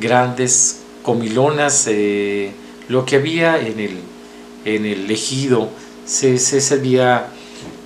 grandes 0.00 0.80
comilonas, 1.02 1.86
eh, 1.88 2.52
lo 2.88 3.04
que 3.04 3.16
había 3.16 3.58
en 3.58 3.80
el, 3.80 3.98
en 4.64 4.86
el 4.86 5.10
ejido 5.10 5.68
se, 6.06 6.38
servía 6.38 7.26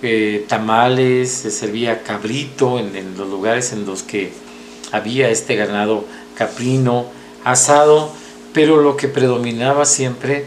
eh, 0.03 0.45
tamales, 0.49 1.31
se 1.31 1.51
servía 1.51 2.03
cabrito 2.03 2.79
en, 2.79 3.17
los 3.17 3.29
lugares 3.29 3.73
en 3.73 3.87
los 3.87 4.03
que 4.03 4.33
había 4.93 5.31
este 5.31 5.57
ganado 5.57 6.05
caprino, 6.35 7.07
asado, 7.45 8.13
pero 8.57 8.81
lo 8.81 8.97
que 8.97 9.07
predominaba 9.07 9.85
siempre 9.85 10.47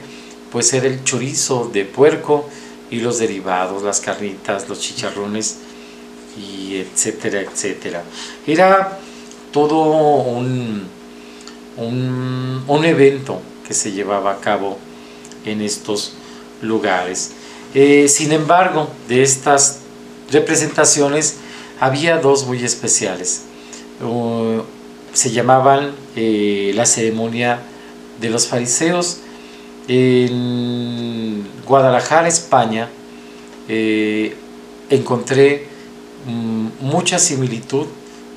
pues 0.51 0.73
era 0.73 0.87
el 0.87 1.03
chorizo 1.03 1.69
de 1.71 1.85
puerco 1.85 2.49
y 2.89 3.01
los 3.01 3.19
derivados, 3.19 3.83
las 3.83 3.99
carnitas, 3.99 4.67
los 4.67 4.79
chicharrones 4.79 5.57
y 6.35 6.77
etcétera, 6.77 7.41
etcétera. 7.41 8.03
Era 8.47 8.97
todo 9.51 9.83
un, 10.23 10.87
un, 11.77 12.83
evento 12.83 13.39
que 13.67 13.75
se 13.75 13.91
llevaba 13.91 14.31
a 14.31 14.39
cabo 14.39 14.79
en 15.45 15.61
estos 15.61 16.13
lugares. 16.63 17.33
Eh, 17.75 18.07
sin 18.07 18.31
embargo, 18.31 18.89
de 19.07 19.21
estas 19.21 19.81
representaciones 20.31 21.35
había 21.79 22.17
dos 22.17 22.47
muy 22.47 22.63
especiales. 22.63 23.43
se 25.13 25.29
llamaban 25.29 25.91
eh, 26.15 26.71
la 26.73 26.87
ceremonia 26.87 27.59
de 28.19 28.29
los 28.29 28.47
fariseos. 28.47 29.19
En 29.87 31.45
Guadalajara, 31.65 32.27
España, 32.27 32.89
eh, 33.67 34.35
encontré 34.89 35.67
mm, 36.27 36.85
mucha 36.85 37.19
similitud 37.19 37.87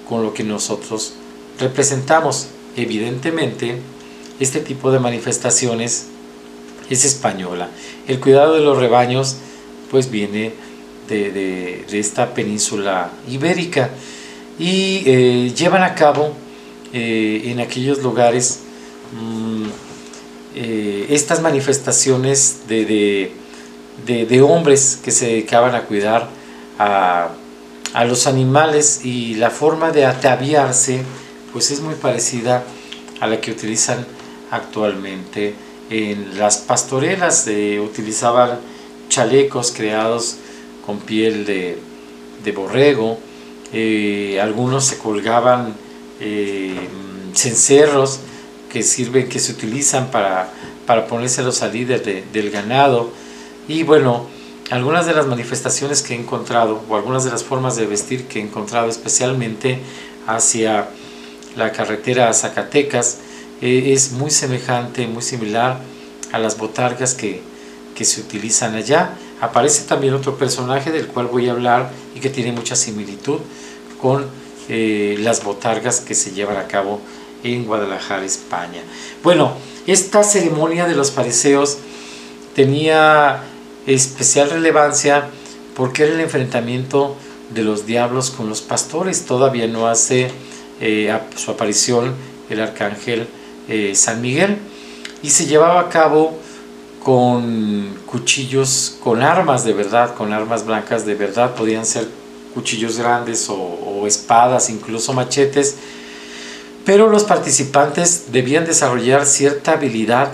con 0.08 0.22
lo 0.22 0.34
que 0.34 0.44
nosotros 0.44 1.14
representamos. 1.58 2.48
Evidentemente, 2.76 3.76
este 4.40 4.60
tipo 4.60 4.90
de 4.92 4.98
manifestaciones 4.98 6.06
es 6.90 7.04
española. 7.04 7.68
El 8.08 8.20
cuidado 8.20 8.54
de 8.54 8.60
los 8.60 8.78
rebaños 8.78 9.36
pues 9.90 10.10
viene 10.10 10.52
de, 11.08 11.84
esta 11.92 12.32
península 12.32 13.10
ibérica 13.28 13.90
y 14.58 15.02
eh, 15.04 15.52
llevan 15.54 15.82
a 15.82 15.94
cabo 15.94 16.34
eh, 16.92 17.42
en 17.46 17.60
aquellos 17.60 18.02
lugares 18.02 18.60
mm, 19.12 19.51
eh, 20.54 21.06
estas 21.10 21.40
manifestaciones 21.40 22.62
de, 22.68 23.32
hombres 24.42 24.98
que 25.04 25.10
se 25.10 25.26
dedicaban 25.26 25.74
a 25.74 25.82
cuidar 25.82 26.28
a, 26.78 27.30
a 27.92 28.04
los 28.04 28.26
animales 28.26 29.04
y 29.04 29.34
la 29.36 29.50
forma 29.50 29.90
de 29.90 30.04
ataviarse 30.06 31.02
pues 31.52 31.70
es 31.70 31.80
muy 31.80 31.94
parecida 31.94 32.64
a 33.20 33.26
la 33.26 33.40
que 33.40 33.50
utilizan 33.50 34.06
actualmente 34.50 35.54
en 35.92 36.38
las 36.38 36.58
pastorelas 36.58 37.44
se 37.44 37.78
utilizaban 37.80 38.58
chalecos 39.08 39.72
creados 39.72 40.36
con 40.86 41.00
piel 41.00 41.44
de, 41.44 42.52
borrego, 42.52 43.18
eh, 43.72 44.40
algunos 44.40 44.86
se 44.86 44.98
colgaban 44.98 45.74
eh, 46.20 46.74
cencerros 47.34 48.20
que 48.72 48.82
sirven, 48.82 49.28
que 49.28 49.38
se 49.38 49.52
utilizan 49.52 50.10
para, 50.10 50.48
para 50.86 51.06
ponérselos 51.06 51.62
al 51.62 51.74
líder 51.74 52.02
del 52.32 52.50
ganado. 52.50 53.10
Y 53.68 53.82
bueno, 53.82 54.26
algunas 54.70 55.04
de 55.04 55.12
las 55.12 55.26
manifestaciones 55.26 56.00
que 56.00 56.14
he 56.14 56.18
encontrado, 56.18 56.82
o 56.88 56.96
algunas 56.96 57.24
de 57.24 57.30
las 57.30 57.44
formas 57.44 57.76
de 57.76 57.84
vestir 57.84 58.26
que 58.26 58.38
he 58.38 58.42
encontrado, 58.42 58.88
especialmente 58.88 59.78
hacia 60.26 60.88
la 61.54 61.70
carretera 61.72 62.30
a 62.30 62.32
Zacatecas, 62.32 63.18
eh, 63.60 63.92
es 63.92 64.12
muy 64.12 64.30
semejante, 64.30 65.06
muy 65.06 65.22
similar 65.22 65.78
a 66.32 66.38
las 66.38 66.56
botargas 66.56 67.12
que, 67.12 67.42
que 67.94 68.06
se 68.06 68.22
utilizan 68.22 68.74
allá. 68.74 69.10
Aparece 69.42 69.84
también 69.86 70.14
otro 70.14 70.38
personaje 70.38 70.90
del 70.90 71.08
cual 71.08 71.26
voy 71.26 71.48
a 71.48 71.52
hablar 71.52 71.90
y 72.14 72.20
que 72.20 72.30
tiene 72.30 72.52
mucha 72.52 72.74
similitud 72.74 73.40
con 74.00 74.24
eh, 74.70 75.16
las 75.18 75.44
botargas 75.44 76.00
que 76.00 76.14
se 76.14 76.30
llevan 76.30 76.56
a 76.56 76.66
cabo 76.68 77.00
en 77.44 77.64
Guadalajara, 77.64 78.24
España. 78.24 78.82
Bueno, 79.22 79.52
esta 79.86 80.22
ceremonia 80.22 80.86
de 80.86 80.94
los 80.94 81.10
fariseos 81.10 81.78
tenía 82.54 83.42
especial 83.86 84.50
relevancia 84.50 85.28
porque 85.74 86.04
era 86.04 86.14
el 86.14 86.20
enfrentamiento 86.20 87.16
de 87.50 87.62
los 87.62 87.86
diablos 87.86 88.30
con 88.30 88.48
los 88.48 88.60
pastores. 88.60 89.24
Todavía 89.24 89.66
no 89.66 89.88
hace 89.88 90.30
eh, 90.80 91.16
su 91.36 91.50
aparición 91.50 92.14
el 92.50 92.60
arcángel 92.60 93.26
eh, 93.68 93.94
San 93.94 94.20
Miguel 94.20 94.58
y 95.22 95.30
se 95.30 95.46
llevaba 95.46 95.80
a 95.80 95.88
cabo 95.88 96.36
con 97.02 97.96
cuchillos, 98.06 98.96
con 99.02 99.22
armas 99.22 99.64
de 99.64 99.72
verdad, 99.72 100.14
con 100.14 100.32
armas 100.32 100.64
blancas 100.66 101.04
de 101.06 101.14
verdad, 101.14 101.54
podían 101.54 101.84
ser 101.84 102.06
cuchillos 102.54 102.98
grandes 102.98 103.48
o, 103.48 104.06
espadas, 104.06 104.68
incluso 104.68 105.12
machetes, 105.12 105.76
pero 106.84 107.08
los 107.08 107.24
participantes 107.24 108.32
debían 108.32 108.64
desarrollar 108.64 109.26
cierta 109.26 109.72
habilidad 109.72 110.32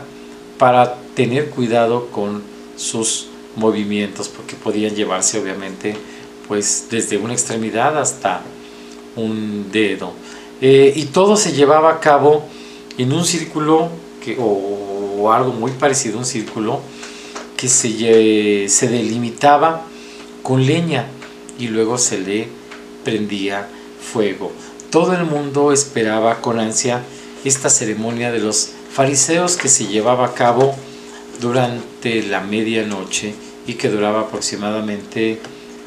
para 0.58 0.96
tener 1.14 1.50
cuidado 1.50 2.08
con 2.10 2.42
sus 2.76 3.26
movimientos, 3.56 4.28
porque 4.28 4.54
podían 4.54 4.94
llevarse 4.94 5.38
obviamente 5.40 5.96
pues 6.46 6.86
desde 6.90 7.18
una 7.18 7.34
extremidad 7.34 7.98
hasta 7.98 8.40
un 9.16 9.70
dedo. 9.70 10.12
Eh, 10.60 10.92
y 10.96 11.06
todo 11.06 11.36
se 11.36 11.52
llevaba 11.52 11.90
a 11.92 12.00
cabo 12.00 12.44
en 12.96 13.12
un 13.12 13.24
círculo 13.24 13.90
o, 14.38 15.32
algo 15.32 15.52
muy 15.52 15.72
parecido 15.72 16.16
a 16.16 16.18
un 16.20 16.24
círculo 16.26 16.80
que 17.56 17.68
se, 17.68 18.68
se 18.68 18.88
delimitaba 18.88 19.84
con 20.42 20.64
leña 20.64 21.06
y 21.58 21.68
luego 21.68 21.98
se 21.98 22.18
le 22.18 22.48
prendía 23.04 23.68
fuego. 24.00 24.52
Todo 24.90 25.12
el 25.12 25.24
mundo 25.24 25.70
esperaba 25.70 26.40
con 26.40 26.58
ansia 26.58 27.02
esta 27.44 27.68
ceremonia 27.68 28.32
de 28.32 28.38
los 28.38 28.70
fariseos 28.90 29.58
que 29.58 29.68
se 29.68 29.86
llevaba 29.86 30.24
a 30.24 30.32
cabo 30.32 30.74
durante 31.42 32.22
la 32.22 32.40
medianoche 32.40 33.34
y 33.66 33.74
que 33.74 33.90
duraba 33.90 34.20
aproximadamente 34.20 35.40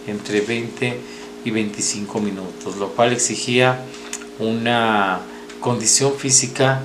entre 0.05 0.41
20 0.41 0.99
y 1.43 1.49
25 1.49 2.19
minutos, 2.19 2.77
lo 2.77 2.89
cual 2.89 3.11
exigía 3.11 3.83
una 4.37 5.21
condición 5.59 6.13
física 6.13 6.81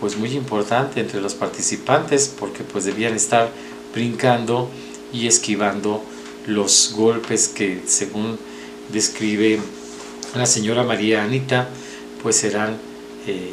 pues 0.00 0.16
muy 0.16 0.32
importante 0.32 0.98
entre 0.98 1.20
los 1.20 1.34
participantes 1.34 2.34
porque 2.36 2.64
pues 2.64 2.84
debían 2.84 3.14
estar 3.14 3.48
brincando 3.94 4.68
y 5.12 5.28
esquivando 5.28 6.02
los 6.48 6.94
golpes 6.96 7.46
que 7.46 7.80
según 7.86 8.38
describe 8.92 9.60
la 10.34 10.46
señora 10.46 10.82
María 10.82 11.22
Anita 11.22 11.68
pues 12.22 12.44
eran 12.44 12.76
eh, 13.26 13.50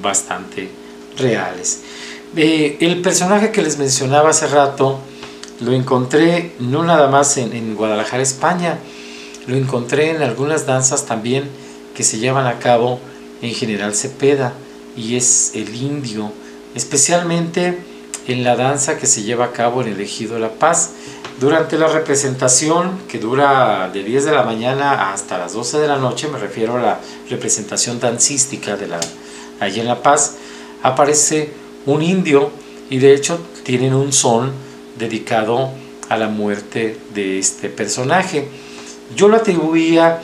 bastante 0.00 0.68
reales. 1.16 1.82
Eh, 2.36 2.78
el 2.80 3.02
personaje 3.02 3.50
que 3.52 3.62
les 3.62 3.78
mencionaba 3.78 4.30
hace 4.30 4.46
rato 4.46 5.00
lo 5.60 5.72
encontré 5.72 6.52
no 6.58 6.82
nada 6.82 7.08
más 7.08 7.36
en, 7.36 7.52
en 7.52 7.74
Guadalajara, 7.74 8.22
España, 8.22 8.78
lo 9.46 9.56
encontré 9.56 10.10
en 10.10 10.22
algunas 10.22 10.66
danzas 10.66 11.06
también 11.06 11.44
que 11.94 12.02
se 12.02 12.18
llevan 12.18 12.46
a 12.46 12.58
cabo 12.58 13.00
en 13.42 13.54
General 13.54 13.94
Cepeda 13.94 14.54
y 14.96 15.16
es 15.16 15.52
el 15.54 15.74
indio, 15.74 16.32
especialmente 16.74 17.78
en 18.28 18.44
la 18.44 18.56
danza 18.56 18.98
que 18.98 19.06
se 19.06 19.22
lleva 19.22 19.46
a 19.46 19.52
cabo 19.52 19.82
en 19.82 19.88
el 19.88 20.00
Ejido 20.00 20.38
La 20.38 20.50
Paz. 20.50 20.90
Durante 21.42 21.76
la 21.76 21.88
representación, 21.88 23.00
que 23.08 23.18
dura 23.18 23.90
de 23.92 24.04
10 24.04 24.26
de 24.26 24.30
la 24.30 24.44
mañana 24.44 25.10
hasta 25.12 25.38
las 25.38 25.54
12 25.54 25.80
de 25.80 25.88
la 25.88 25.98
noche, 25.98 26.28
me 26.28 26.38
refiero 26.38 26.76
a 26.76 26.80
la 26.80 27.00
representación 27.28 27.98
dancística 27.98 28.76
de 28.76 28.86
la, 28.86 29.00
allí 29.58 29.80
en 29.80 29.88
La 29.88 30.04
Paz, 30.04 30.36
aparece 30.84 31.50
un 31.84 32.00
indio 32.00 32.52
y 32.90 32.98
de 32.98 33.12
hecho 33.12 33.40
tienen 33.64 33.92
un 33.92 34.12
son 34.12 34.52
dedicado 34.96 35.70
a 36.08 36.16
la 36.16 36.28
muerte 36.28 36.96
de 37.12 37.40
este 37.40 37.68
personaje. 37.68 38.46
Yo 39.16 39.26
lo 39.26 39.38
atribuía 39.38 40.22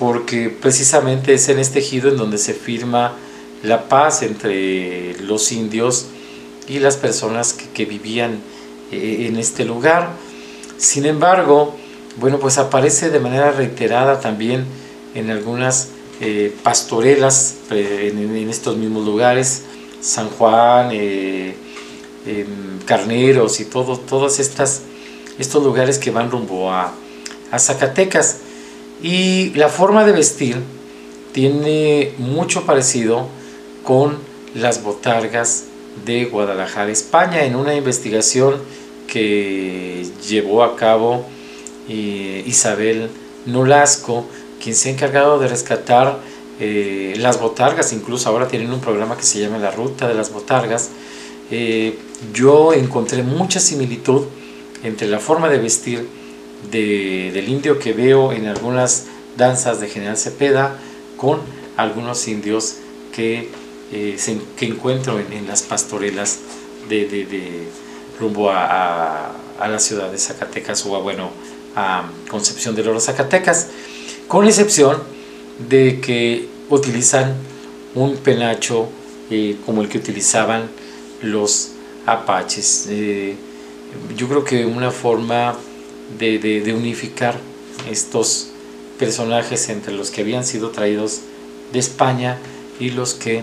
porque 0.00 0.50
precisamente 0.50 1.34
es 1.34 1.48
en 1.48 1.60
este 1.60 1.78
ejido 1.78 2.08
en 2.08 2.16
donde 2.16 2.38
se 2.38 2.54
firma 2.54 3.12
la 3.62 3.88
paz 3.88 4.24
entre 4.24 5.16
los 5.20 5.52
indios 5.52 6.06
y 6.66 6.80
las 6.80 6.96
personas 6.96 7.52
que, 7.52 7.84
vivían 7.84 8.40
eh, 8.90 9.28
en 9.28 9.36
este 9.36 9.64
lugar. 9.64 10.25
Sin 10.78 11.06
embargo, 11.06 11.74
bueno, 12.16 12.38
pues 12.38 12.58
aparece 12.58 13.10
de 13.10 13.20
manera 13.20 13.52
reiterada 13.52 14.20
también 14.20 14.64
en 15.14 15.30
algunas 15.30 15.88
eh, 16.20 16.54
pastorelas 16.62 17.56
eh, 17.70 18.12
en, 18.12 18.48
estos 18.48 18.76
mismos 18.76 19.04
lugares, 19.04 19.62
San 20.00 20.28
Juan, 20.30 20.90
em, 20.92 21.54
Carneros 22.84 23.60
y 23.60 23.64
todo, 23.64 23.98
todos 23.98 24.38
estas, 24.38 24.82
estos 25.38 25.62
lugares 25.62 25.98
que 25.98 26.10
van 26.10 26.30
rumbo 26.30 26.70
a 26.72 26.92
Zacatecas. 27.58 28.38
Y 29.02 29.50
la 29.54 29.68
forma 29.68 30.04
de 30.04 30.12
vestir 30.12 30.56
tiene 31.32 32.14
mucho 32.18 32.64
parecido 32.64 33.28
con 33.82 34.16
las 34.54 34.82
botargas 34.82 35.64
de 36.04 36.24
Guadalajara, 36.24 36.90
España, 36.90 37.44
en 37.44 37.56
una 37.56 37.74
investigación 37.74 38.56
que 39.16 40.06
llevó 40.28 40.62
a 40.62 40.76
cabo 40.76 41.24
eh, 41.88 42.44
Isabel 42.46 43.08
Nolasco, 43.46 44.26
quien 44.62 44.74
se 44.74 44.90
ha 44.90 44.92
encargado 44.92 45.38
de 45.38 45.48
rescatar 45.48 46.18
eh, 46.60 47.14
las 47.16 47.40
botargas, 47.40 47.94
incluso 47.94 48.28
ahora 48.28 48.46
tienen 48.46 48.70
un 48.70 48.80
programa 48.80 49.16
que 49.16 49.22
se 49.22 49.40
llama 49.40 49.56
La 49.56 49.70
Ruta 49.70 50.06
de 50.06 50.12
las 50.12 50.30
Botargas. 50.34 50.90
Eh, 51.50 51.98
yo 52.34 52.74
encontré 52.74 53.22
mucha 53.22 53.58
similitud 53.58 54.26
entre 54.82 55.08
la 55.08 55.18
forma 55.18 55.48
de 55.48 55.58
vestir 55.60 56.06
del 56.70 57.48
indio 57.48 57.78
que 57.78 57.94
veo 57.94 58.32
en 58.32 58.48
algunas 58.48 59.06
danzas 59.38 59.80
de 59.80 59.88
General 59.88 60.18
Cepeda 60.18 60.78
con 61.16 61.40
algunos 61.78 62.28
indios 62.28 62.76
que, 63.14 63.48
que 63.90 64.66
encuentro 64.66 65.18
en, 65.18 65.46
las 65.46 65.62
pastorelas 65.62 66.40
de, 66.90 67.06
rumbo 68.20 68.50
a, 68.50 69.32
la 69.58 69.78
ciudad 69.78 70.10
de 70.10 70.18
Zacatecas 70.18 70.84
o 70.86 70.96
a, 70.96 71.00
bueno, 71.00 71.30
a 71.74 72.04
Concepción 72.28 72.74
del 72.74 72.88
Oro, 72.88 73.00
Zacatecas, 73.00 73.68
con 74.28 74.46
excepción 74.46 75.02
de 75.68 76.00
que 76.00 76.48
utilizan 76.68 77.34
un 77.94 78.16
penacho 78.16 78.88
eh, 79.30 79.56
como 79.64 79.82
el 79.82 79.88
que 79.88 79.98
utilizaban 79.98 80.68
los 81.22 81.70
apaches. 82.06 82.86
Eh, 82.90 83.36
yo 84.16 84.28
creo 84.28 84.44
que 84.44 84.66
una 84.66 84.90
forma 84.90 85.56
de, 86.18 86.74
unificar 86.76 87.38
estos 87.90 88.48
personajes 88.98 89.68
entre 89.68 89.92
los 89.92 90.10
que 90.10 90.22
habían 90.22 90.44
sido 90.44 90.70
traídos 90.70 91.20
de 91.72 91.78
España 91.78 92.38
y 92.78 92.90
los 92.90 93.14
que 93.14 93.42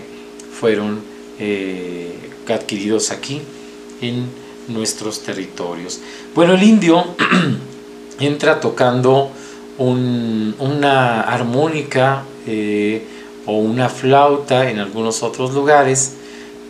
fueron 0.58 1.00
eh, 1.38 2.14
adquiridos 2.48 3.10
aquí 3.10 3.42
en 4.00 4.26
nuestros 4.68 5.22
territorios. 5.22 6.00
Bueno, 6.34 6.54
el 6.54 6.62
indio 6.62 7.04
entra 8.20 8.60
tocando 8.60 9.30
una 9.78 11.22
armónica 11.22 12.24
eh, 12.46 13.04
o 13.46 13.58
una 13.58 13.88
flauta 13.88 14.70
en 14.70 14.78
algunos 14.78 15.22
otros 15.22 15.52
lugares, 15.52 16.14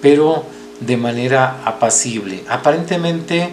pero 0.01 0.45
de 0.81 0.97
manera 0.97 1.63
apacible. 1.65 2.43
Aparentemente 2.49 3.51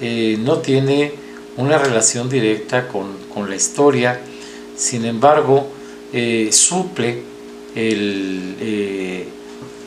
eh, 0.00 0.38
no 0.40 0.58
tiene 0.58 1.12
una 1.56 1.78
relación 1.78 2.30
directa 2.30 2.88
con, 2.88 3.22
la 3.48 3.56
historia, 3.56 4.20
sin 4.76 5.04
embargo, 5.04 5.66
eh, 6.12 6.50
suple 6.52 7.22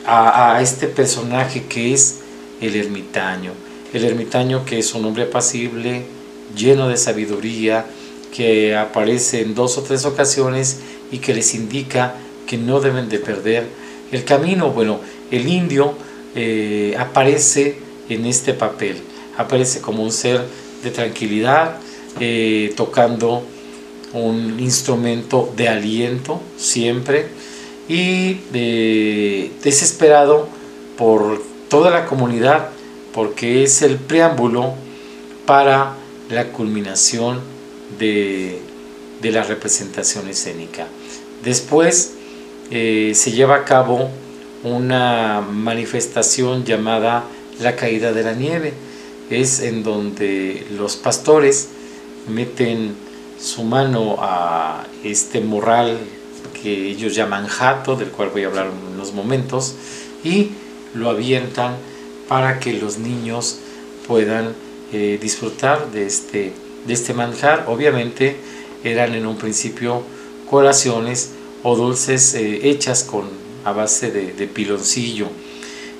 a, 0.04 0.58
este 0.60 0.88
personaje 0.88 1.64
que 1.64 1.92
es 1.92 2.20
el 2.60 2.76
ermitaño. 2.76 3.65
El 3.96 4.04
ermitaño 4.04 4.66
que 4.66 4.78
es 4.78 4.92
un 4.92 5.06
hombre 5.06 5.22
apacible, 5.22 6.02
lleno 6.54 6.86
de 6.86 6.98
sabiduría, 6.98 7.86
que 8.30 8.76
aparece 8.76 9.40
en 9.40 9.54
dos 9.54 9.78
o 9.78 9.82
tres 9.84 10.04
ocasiones 10.04 10.80
y 11.10 11.16
que 11.16 11.32
les 11.32 11.54
indica 11.54 12.12
que 12.46 12.58
no 12.58 12.80
deben 12.80 13.08
de 13.08 13.18
perder 13.18 13.64
el 14.12 14.22
camino. 14.24 14.68
Bueno, 14.68 15.00
el 15.30 15.48
indio 15.48 15.94
eh, 16.34 16.94
aparece 16.98 17.78
en 18.10 18.26
este 18.26 18.52
papel, 18.52 18.98
aparece 19.38 19.80
como 19.80 20.02
un 20.02 20.12
ser 20.12 20.44
de 20.82 20.90
tranquilidad, 20.90 21.78
eh, 22.20 22.74
tocando 22.76 23.44
un 24.12 24.60
instrumento 24.60 25.50
de 25.56 25.70
aliento 25.70 26.42
siempre 26.58 27.28
y 27.88 28.40
eh, 28.52 29.52
desesperado 29.62 30.48
por 30.98 31.42
toda 31.70 31.90
la 31.90 32.04
comunidad 32.04 32.75
porque 33.16 33.62
es 33.62 33.80
el 33.80 33.96
preámbulo 33.96 34.74
para 35.46 35.94
la 36.28 36.52
culminación 36.52 37.40
de, 37.98 38.60
la 39.22 39.42
representación 39.42 40.28
escénica. 40.28 40.86
Después 41.42 42.12
eh, 42.70 43.12
se 43.14 43.32
lleva 43.32 43.56
a 43.56 43.64
cabo 43.64 44.10
una 44.64 45.40
manifestación 45.40 46.64
llamada 46.64 47.24
la 47.58 47.74
caída 47.74 48.12
de 48.12 48.22
la 48.22 48.34
nieve. 48.34 48.74
Es 49.30 49.60
en 49.60 49.82
donde 49.82 50.66
los 50.76 50.96
pastores 50.96 51.70
meten 52.28 52.94
su 53.40 53.64
mano 53.64 54.16
a 54.20 54.84
este 55.02 55.40
morral 55.40 55.98
que 56.62 56.90
ellos 56.90 57.14
llaman 57.14 57.46
jato, 57.46 57.96
del 57.96 58.10
cual 58.10 58.28
voy 58.28 58.44
a 58.44 58.48
hablar 58.48 58.66
en 58.66 58.94
unos 58.94 59.14
momentos, 59.14 59.74
y 60.22 60.50
lo 60.94 61.08
avientan 61.08 61.76
para 62.28 62.60
que 62.60 62.72
los 62.72 62.98
niños 62.98 63.58
puedan 64.06 64.54
eh, 64.92 65.18
disfrutar 65.20 65.90
de 65.92 66.06
este, 66.06 66.52
de 66.86 66.94
este 66.94 67.14
manjar. 67.14 67.66
Obviamente 67.68 68.36
eran 68.84 69.14
en 69.14 69.26
un 69.26 69.36
principio 69.36 70.02
colaciones 70.48 71.30
o 71.62 71.76
dulces 71.76 72.34
eh, 72.34 72.70
hechas 72.70 73.02
con, 73.02 73.24
a 73.64 73.72
base 73.72 74.10
de, 74.10 74.46
piloncillo. 74.46 75.28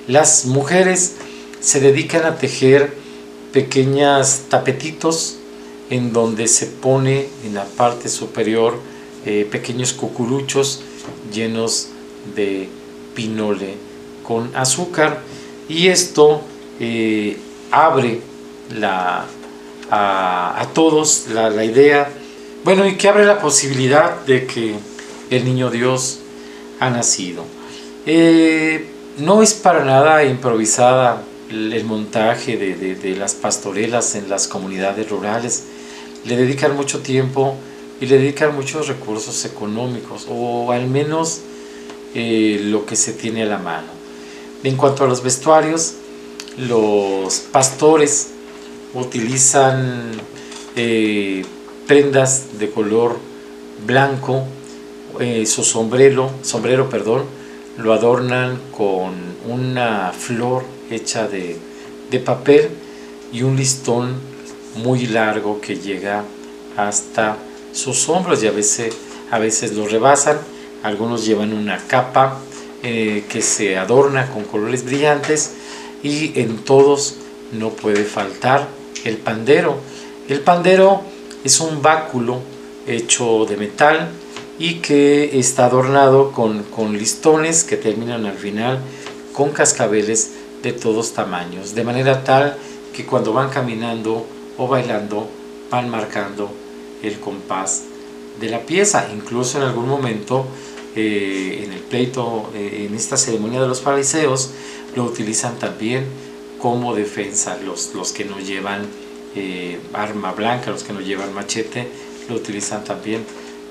Las 0.07 0.45
mujeres 0.45 1.15
se 1.59 1.79
dedican 1.79 2.25
a 2.25 2.37
tejer 2.37 2.93
pequeñas 3.51 4.43
tapetitos 4.49 5.37
en 5.89 6.13
donde 6.13 6.47
se 6.47 6.67
pone 6.67 7.27
en 7.45 7.55
la 7.55 7.65
parte 7.65 8.07
superior 8.09 8.79
eh, 9.25 9.47
pequeños 9.49 9.93
cucuruchos 9.93 10.81
llenos 11.33 11.89
de 12.35 12.69
pinole 13.15 13.75
con 14.23 14.55
azúcar 14.55 15.21
y 15.69 15.87
esto 15.87 16.41
eh, 16.79 17.37
abre 17.71 18.21
la, 18.75 19.25
a, 19.89 20.67
todos 20.73 21.27
la, 21.29 21.63
idea, 21.63 22.09
bueno, 22.63 22.87
y 22.87 22.95
que 22.95 23.09
abre 23.09 23.25
la 23.25 23.39
posibilidad 23.39 24.25
de 24.25 24.45
que 24.45 24.75
el 25.29 25.45
niño 25.45 25.69
Dios 25.69 26.19
ha 26.79 26.89
nacido. 26.89 27.43
Eh, 28.05 28.87
no 29.17 29.41
es 29.41 29.53
para 29.53 29.83
nada 29.83 30.23
improvisada 30.23 31.23
el 31.49 31.83
montaje 31.85 32.57
de, 32.57 33.15
las 33.15 33.33
pastorelas 33.33 34.15
en 34.15 34.29
las 34.29 34.47
comunidades 34.47 35.09
rurales. 35.09 35.63
Le 36.25 36.35
dedican 36.35 36.75
mucho 36.75 36.99
tiempo 36.99 37.55
y 38.01 38.05
le 38.05 38.17
dedican 38.17 38.53
muchos 38.53 38.87
recursos 38.87 39.45
económicos, 39.45 40.27
o 40.29 40.71
al 40.71 40.87
menos 40.87 41.41
eh, 42.13 42.59
lo 42.63 42.85
que 42.85 42.95
se 42.95 43.13
tiene 43.13 43.43
a 43.43 43.45
la 43.47 43.57
mano. 43.57 43.87
En 44.63 44.75
cuanto 44.75 45.03
a 45.03 45.07
los 45.07 45.21
vestuarios, 45.21 45.93
los 46.57 47.39
pastores 47.51 48.29
utilizan 48.93 50.11
eh, 50.75 51.45
prendas 51.85 52.59
de 52.59 52.71
color 52.71 53.17
blanco, 53.85 54.43
eh, 55.19 55.45
su 55.45 55.63
sombrero, 55.63 56.31
sombrero 56.41 56.89
perdón, 56.89 57.23
lo 57.77 57.93
adornan 57.93 58.59
con 58.75 59.13
una 59.47 60.11
flor 60.11 60.63
hecha 60.89 61.27
de, 61.27 61.59
papel 62.25 62.69
y 63.31 63.43
un 63.43 63.55
listón 63.55 64.15
muy 64.75 65.05
largo 65.05 65.61
que 65.61 65.75
llega 65.75 66.23
hasta 66.75 67.37
sus 67.73 68.09
hombros 68.09 68.41
y 68.41 68.47
a 68.47 68.51
veces, 68.51 68.95
a 69.29 69.37
veces 69.37 69.73
lo 69.73 69.87
rebasan. 69.87 70.39
Algunos 70.81 71.25
llevan 71.25 71.53
una 71.53 71.77
capa 71.77 72.39
eh, 72.83 73.25
que 73.29 73.41
se 73.41 73.77
adorna 73.77 74.29
con 74.31 74.43
colores 74.43 74.85
brillantes 74.85 75.53
y 76.03 76.39
en 76.39 76.57
todos 76.57 77.15
no 77.51 77.69
puede 77.71 78.03
faltar 78.03 78.67
el 79.03 79.17
pandero. 79.17 79.77
El 80.27 80.41
pandero 80.41 81.01
es 81.43 81.59
un 81.59 81.81
báculo 81.81 82.41
hecho 82.85 83.45
de 83.45 83.57
metal 83.57 84.09
y 84.59 84.75
que 84.75 85.39
está 85.39 85.65
adornado 85.65 86.31
con, 86.31 86.63
con 86.63 86.97
listones 86.97 87.63
que 87.63 87.77
terminan 87.77 88.25
al 88.25 88.37
final 88.37 88.79
con 89.33 89.51
cascabeles 89.51 90.31
de 90.63 90.73
todos 90.73 91.13
tamaños, 91.13 91.75
de 91.75 91.83
manera 91.83 92.23
tal 92.23 92.57
que 92.93 93.05
cuando 93.05 93.33
van 93.33 93.49
caminando 93.49 94.25
o 94.57 94.67
bailando 94.67 95.29
van 95.69 95.89
marcando 95.89 96.49
el 97.03 97.19
compás 97.19 97.83
de 98.39 98.49
la 98.49 98.61
pieza. 98.61 99.07
Incluso 99.13 99.57
en 99.59 99.65
algún 99.65 99.87
momento 99.87 100.47
eh, 100.99 101.63
en 101.63 101.73
el 101.73 101.79
pleito, 101.81 102.49
eh, 102.55 102.87
en 102.89 102.95
esta 102.95 103.17
ceremonia 103.17 103.61
de 103.61 103.67
los 103.67 103.81
fariseos, 103.81 104.49
lo 104.95 105.03
utilizan 105.03 105.59
también 105.59 106.05
como 106.59 106.95
defensa. 106.95 107.55
Los, 107.63 107.93
los 107.93 108.11
que 108.11 108.25
no 108.25 108.39
llevan 108.39 108.87
eh, 109.35 109.79
arma 109.93 110.31
blanca, 110.31 110.71
los 110.71 110.83
que 110.83 110.93
no 110.93 111.01
llevan 111.01 111.35
machete, 111.35 111.87
lo 112.27 112.35
utilizan 112.35 112.83
también 112.83 113.23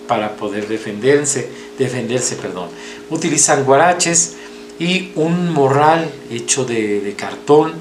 para 0.06 0.36
poder 0.36 0.68
defenderse, 0.68 1.48
defenderse, 1.76 2.36
perdón. 2.36 2.68
Utilizan 3.10 3.64
guaraches 3.64 4.36
y 4.78 5.10
un 5.16 5.52
morral 5.52 6.08
hecho 6.30 6.64
de, 6.64 7.00
de 7.00 7.14
cartón 7.14 7.72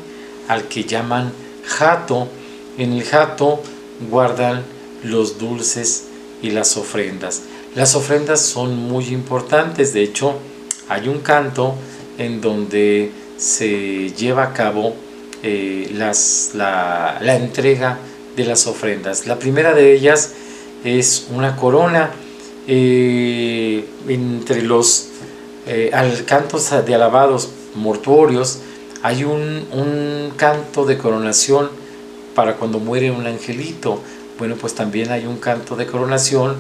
al 0.48 0.68
que 0.68 0.86
llaman 0.86 1.32
jato. 1.68 2.28
En 2.80 2.94
el 2.94 3.04
jato 3.04 3.62
guardan 4.10 4.64
los 5.04 5.38
dulces 5.38 6.06
y 6.42 6.50
las 6.50 6.78
ofrendas. 6.78 7.44
Las 7.76 7.94
ofrendas 7.94 8.40
son 8.40 8.78
muy 8.78 9.10
importantes, 9.10 9.92
de 9.94 10.02
hecho 10.02 10.36
hay 10.88 11.10
un 11.10 11.20
canto 11.20 11.76
en 12.18 12.40
donde 12.40 13.12
se 13.38 14.12
lleva 14.12 14.44
a 14.44 14.54
cabo 14.54 14.96
eh, 15.44 15.92
la, 15.94 17.20
entrega 17.36 18.00
de 18.38 18.46
las 18.46 18.66
ofrendas. 18.68 19.28
La 19.28 19.38
primera 19.40 19.74
de 19.74 19.94
ellas 19.94 20.32
es 20.86 21.28
una 21.36 21.58
corona 21.58 22.12
eh, 22.66 23.86
entre 24.08 24.62
los 24.62 25.10
eh, 25.68 25.92
cantos 26.26 26.72
de 26.86 26.96
alabados 26.96 27.50
mortuorios 27.76 28.60
hay 29.04 29.24
un 29.24 30.32
canto 30.38 30.86
de 30.86 30.98
coronación 30.98 31.70
para 32.34 32.56
cuando 32.56 32.80
muere 32.80 33.12
un 33.12 33.28
angelito 33.28 34.00
bueno, 34.38 34.56
pues 34.56 34.76
también 34.76 35.12
hay 35.12 35.26
un 35.26 35.38
canto 35.38 35.76
de 35.76 35.86
coronación 35.86 36.56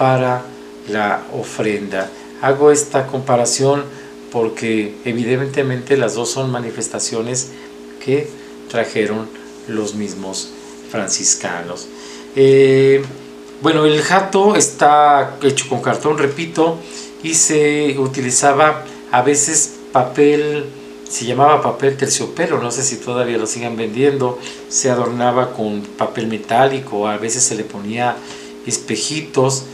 para 0.00 0.42
la 0.88 1.20
ofrenda. 1.38 2.10
Hago 2.40 2.70
esta 2.70 3.06
comparación 3.06 3.84
porque 4.32 4.94
evidentemente 5.04 5.98
las 5.98 6.14
dos 6.14 6.30
son 6.30 6.50
manifestaciones 6.50 7.50
que 8.02 8.26
trajeron 8.70 9.28
los 9.68 9.94
mismos 9.94 10.48
franciscanos. 10.90 11.86
Eh, 12.34 13.02
bueno, 13.60 13.84
el 13.84 14.00
jato 14.00 14.56
está 14.56 15.36
hecho 15.42 15.68
con 15.68 15.82
cartón, 15.82 16.16
repito, 16.16 16.78
y 17.22 17.34
se 17.34 17.98
utilizaba 17.98 18.86
a 19.12 19.20
veces 19.20 19.80
papel 19.92 20.64
se 21.10 21.26
llamaba 21.26 21.60
papel 21.60 21.98
terciopelo, 21.98 22.62
no 22.62 22.70
sé 22.70 22.84
si 22.84 22.96
todavía 22.96 23.36
lo 23.36 23.46
sigan 23.46 23.76
vendiendo, 23.76 24.38
se 24.70 24.88
adornaba 24.88 25.52
con 25.52 25.82
papel 25.82 26.26
metálico, 26.28 27.06
a 27.06 27.18
veces 27.18 27.42
se 27.42 27.54
le 27.54 27.64
ponía 27.64 28.16
espejitos 28.64 29.64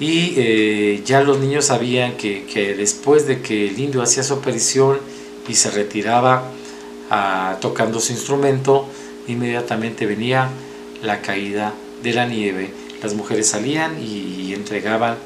y 0.00 0.32
eh, 0.36 1.02
ya 1.04 1.22
los 1.22 1.38
niños 1.38 1.66
sabían 1.66 2.16
que, 2.16 2.74
después 2.76 3.26
de 3.26 3.42
que 3.42 3.68
el 3.68 3.78
indio 3.78 4.02
hacía 4.02 4.22
su 4.22 4.34
aparición 4.34 4.98
y 5.46 5.54
se 5.54 5.70
retiraba 5.70 6.50
ah, 7.10 7.58
tocando 7.60 8.00
su 8.00 8.12
instrumento, 8.12 8.86
inmediatamente 9.28 10.06
venía 10.06 10.48
la 11.02 11.20
caída 11.20 11.74
de 12.02 12.14
la 12.14 12.26
nieve. 12.26 12.70
Las 13.02 13.14
mujeres 13.14 13.48
salían 13.48 14.02
y 14.02 14.54
entregaban 14.54 15.16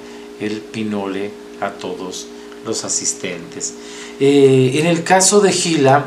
el 0.40 0.60
pinole 0.60 1.30
a 1.60 1.70
todos 1.70 2.26
los 2.64 2.84
asistentes. 2.84 3.74
Eh, 4.20 4.72
en 4.74 4.86
el 4.86 5.04
caso 5.04 5.40
de 5.40 5.52
Gila, 5.52 6.06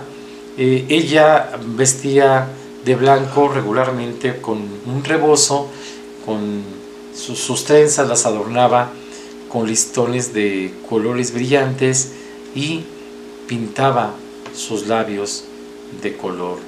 eh, 0.57 0.85
ella 0.89 1.51
vestía 1.65 2.47
de 2.83 2.95
blanco 2.95 3.47
regularmente 3.47 4.41
con 4.41 4.57
un 4.85 5.03
rebozo, 5.03 5.69
con 6.25 6.76
sus, 7.17 7.65
trenzas 7.65 8.07
las 8.07 8.25
adornaba 8.25 8.91
con 9.49 9.67
listones 9.67 10.33
de 10.33 10.71
colores 10.87 11.33
brillantes 11.33 12.11
y 12.53 12.83
pintaba 13.47 14.13
sus 14.55 14.87
labios 14.87 15.45
de 16.01 16.15
color 16.15 16.59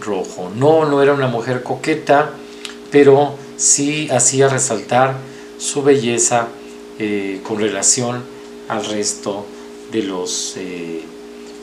rojo. 0.00 0.50
No, 0.54 0.84
no 0.84 1.02
era 1.02 1.14
una 1.14 1.28
mujer 1.28 1.62
coqueta, 1.62 2.32
pero 2.90 3.34
sí 3.56 4.08
hacía 4.10 4.48
resaltar 4.48 5.16
su 5.58 5.82
belleza 5.82 6.48
eh, 6.98 7.40
con 7.42 7.60
relación 7.60 8.22
al 8.68 8.84
resto 8.84 9.46
de 9.90 10.02
los 10.02 10.54
eh, 10.56 11.02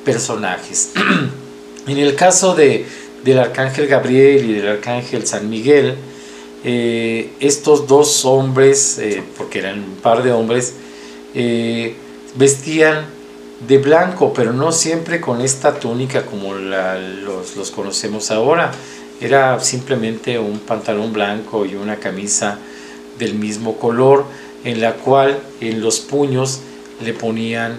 personajes. 0.03 0.91
en 1.87 1.97
el 1.97 2.15
caso 2.15 2.55
de, 2.55 2.85
del 3.23 3.39
arcángel 3.39 3.87
Gabriel 3.87 4.49
y 4.49 4.53
del 4.53 4.67
arcángel 4.67 5.27
San 5.27 5.49
Miguel, 5.49 5.95
eh, 6.63 7.31
estos 7.39 7.87
dos 7.87 8.25
hombres, 8.25 9.01
porque 9.37 9.59
eran 9.59 9.79
un 9.79 9.95
par 9.95 10.23
de 10.23 10.31
hombres, 10.31 10.75
vestían 12.35 13.05
de 13.67 13.77
blanco, 13.77 14.33
pero 14.33 14.53
no 14.53 14.71
siempre 14.71 15.21
con 15.21 15.41
esta 15.41 15.79
túnica 15.79 16.25
como 16.25 16.55
los, 16.55 17.55
los, 17.55 17.71
conocemos 17.71 18.31
ahora. 18.31 18.71
Era 19.19 19.59
simplemente 19.59 20.39
un 20.39 20.59
pantalón 20.59 21.13
blanco 21.13 21.65
y 21.65 21.75
una 21.75 21.97
camisa 21.97 22.57
del 23.19 23.35
mismo 23.35 23.77
color, 23.77 24.25
en 24.63 24.81
la 24.81 24.93
cual 24.93 25.39
en 25.59 25.81
los 25.81 25.99
puños 25.99 26.61
le 27.03 27.13
ponían 27.13 27.77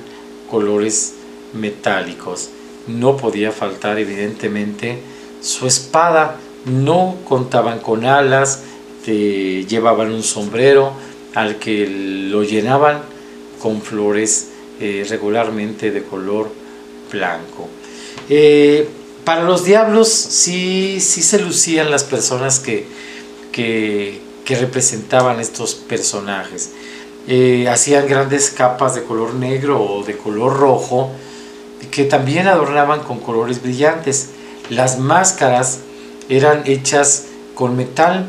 colores 0.51 1.15
metálicos. 1.53 2.51
No 2.87 3.17
podía 3.17 3.51
faltar 3.51 3.99
evidentemente 3.99 4.99
su 5.41 5.67
espada, 5.67 6.37
no 6.65 7.17
contaban 7.29 7.81
con 7.81 8.05
alas, 8.05 8.63
llevaban 9.07 10.13
un 10.13 10.23
sombrero 10.23 10.93
al 11.35 11.59
que 11.59 11.87
lo 12.31 12.43
llenaban 12.43 13.03
con 13.61 13.81
flores 13.81 14.49
eh, 14.81 15.07
regularmente 15.09 15.91
de 15.91 16.03
color 16.03 16.51
blanco. 17.11 17.69
Eh, 18.29 18.89
para 19.25 19.45
los 19.45 19.65
diablos 19.65 20.09
sí, 20.09 20.99
sí 21.01 21.23
se 21.23 21.39
lucían 21.41 21.91
las 21.91 22.05
personas 22.05 22.59
que, 22.59 22.87
que, 23.53 24.21
representaban 24.49 25.41
estos 25.41 25.75
personajes. 25.75 26.73
Eh, 27.27 27.69
hacían 27.69 28.07
grandes 28.07 28.51
capas 28.51 28.95
de 28.95 29.03
color 29.05 29.33
negro 29.35 29.83
o 29.83 30.05
de 30.05 30.15
color 30.15 30.59
rojo 30.59 31.11
que 31.91 32.05
también 32.05 32.49
adornaban 32.49 33.01
con 33.01 33.21
colores 33.21 33.63
brillantes. 33.63 34.31
Las 34.69 34.99
máscaras 34.99 35.79
eran 36.29 36.65
hechas 36.67 37.27
con 37.55 37.77
metal 37.77 38.29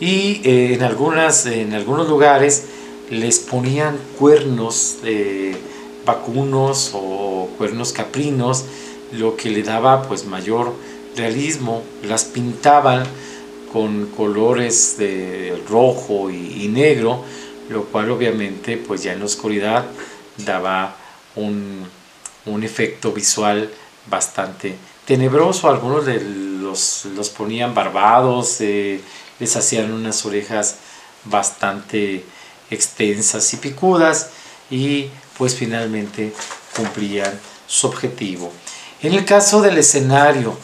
y 0.00 0.40
en, 0.44 0.82
algunas, 0.82 1.46
en 1.46 1.72
algunos 1.72 2.08
lugares 2.08 2.64
les 3.10 3.38
ponían 3.38 3.96
cuernos 4.18 4.96
de 5.02 5.56
vacunos 6.04 6.92
o 6.94 7.48
cuernos 7.56 7.92
caprinos, 7.92 8.64
lo 9.12 9.36
que 9.36 9.50
le 9.50 9.62
daba 9.62 10.02
pues 10.02 10.24
mayor 10.24 10.74
realismo. 11.16 11.82
Las 12.02 12.24
pintaban 12.24 13.04
con 13.72 14.06
colores 14.06 14.96
de 14.98 15.62
rojo 15.68 16.30
y, 16.30 16.68
negro, 16.68 17.24
lo 17.68 17.84
cual 17.84 18.10
obviamente 18.10 18.76
pues 18.76 19.02
ya 19.02 19.12
en 19.12 19.20
la 19.20 19.24
oscuridad 19.26 19.84
daba 20.38 20.96
un, 21.34 21.86
efecto 22.62 23.12
visual 23.12 23.70
bastante 24.08 24.74
tenebroso. 25.04 25.68
Algunos 25.68 26.06
de 26.06 26.20
los, 26.20 27.06
los 27.16 27.28
ponían 27.30 27.74
barbados, 27.74 28.60
eh, 28.60 29.00
les 29.38 29.56
hacían 29.56 29.92
unas 29.92 30.24
orejas 30.24 30.76
bastante 31.24 32.24
extensas 32.70 33.52
y 33.54 33.56
picudas 33.58 34.30
y 34.70 35.08
pues 35.36 35.54
finalmente 35.54 36.32
cumplían 36.74 37.38
su 37.66 37.86
objetivo. 37.86 38.52
En 39.02 39.12
el 39.12 39.24
caso 39.24 39.60
del 39.60 39.78
escenario, 39.78 40.56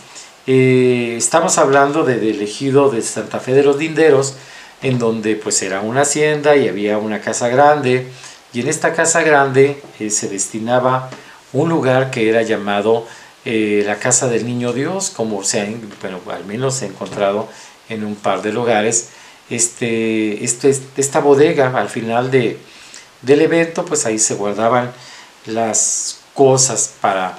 eh, 0.47 1.14
estamos 1.16 1.59
hablando 1.59 2.05
del 2.05 2.41
ejido 2.41 2.91
de 2.91 3.03
Santa 3.03 3.39
Fe 3.39 3.53
de 3.53 3.62
los 3.62 3.77
Linderos, 3.77 4.35
en 4.83 4.99
donde 4.99 5.37
pues 5.37 5.62
era 5.62 5.81
una 5.81 6.03
hacienda 6.03 6.57
y 6.57 6.68
había 6.68 6.99
una 6.99 7.20
casa 7.20 7.49
grande, 7.49 8.09
y 8.53 8.61
en 8.61 8.68
esta 8.68 8.93
casa 8.93 9.23
grande 9.23 9.83
eh, 10.01 10.11
se 10.11 10.29
destinaba 10.29 11.11
un 11.53 11.68
lugar 11.68 12.11
que 12.11 12.29
era 12.29 12.43
llamado 12.43 13.07
eh, 13.45 13.83
la 13.87 13.99
casa 13.99 14.29
del 14.29 14.47
niño 14.47 14.73
Dios, 14.73 15.11
como 15.11 15.45
se 15.45 15.61
ha, 15.61 15.68
bueno, 16.01 16.20
al 16.33 16.45
menos 16.45 16.77
se 16.77 16.87
encontrado 16.87 17.49
en 17.93 18.05
un 18.05 18.16
par 18.16 18.43
de 18.43 18.53
lugares, 18.53 19.09
este, 19.51 20.45
este, 20.45 20.74
esta 20.97 21.20
bodega 21.20 21.76
al 21.78 21.88
final 21.88 22.30
de, 22.30 22.59
del 23.22 23.43
evento, 23.43 23.84
pues 23.84 24.07
ahí 24.07 24.18
se 24.18 24.34
guardaban 24.34 24.93
las 25.47 26.20
cosas 26.34 26.95
para, 27.01 27.36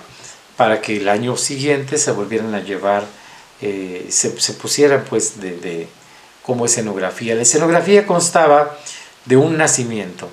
para 0.58 0.82
que 0.82 0.98
el 0.98 1.10
año 1.10 1.38
siguiente 1.38 1.98
se 1.98 2.12
volvieran 2.12 2.54
a 2.54 2.60
llevar, 2.60 3.04
eh, 3.62 4.08
se, 4.10 4.30
pusieran 4.54 5.06
pues 5.10 5.40
de, 5.40 5.88
como 6.44 6.66
escenografía. 6.66 7.36
La 7.36 7.42
escenografía 7.42 8.06
constaba 8.06 8.78
de 9.26 9.38
un 9.38 9.58
nacimiento. 9.58 10.30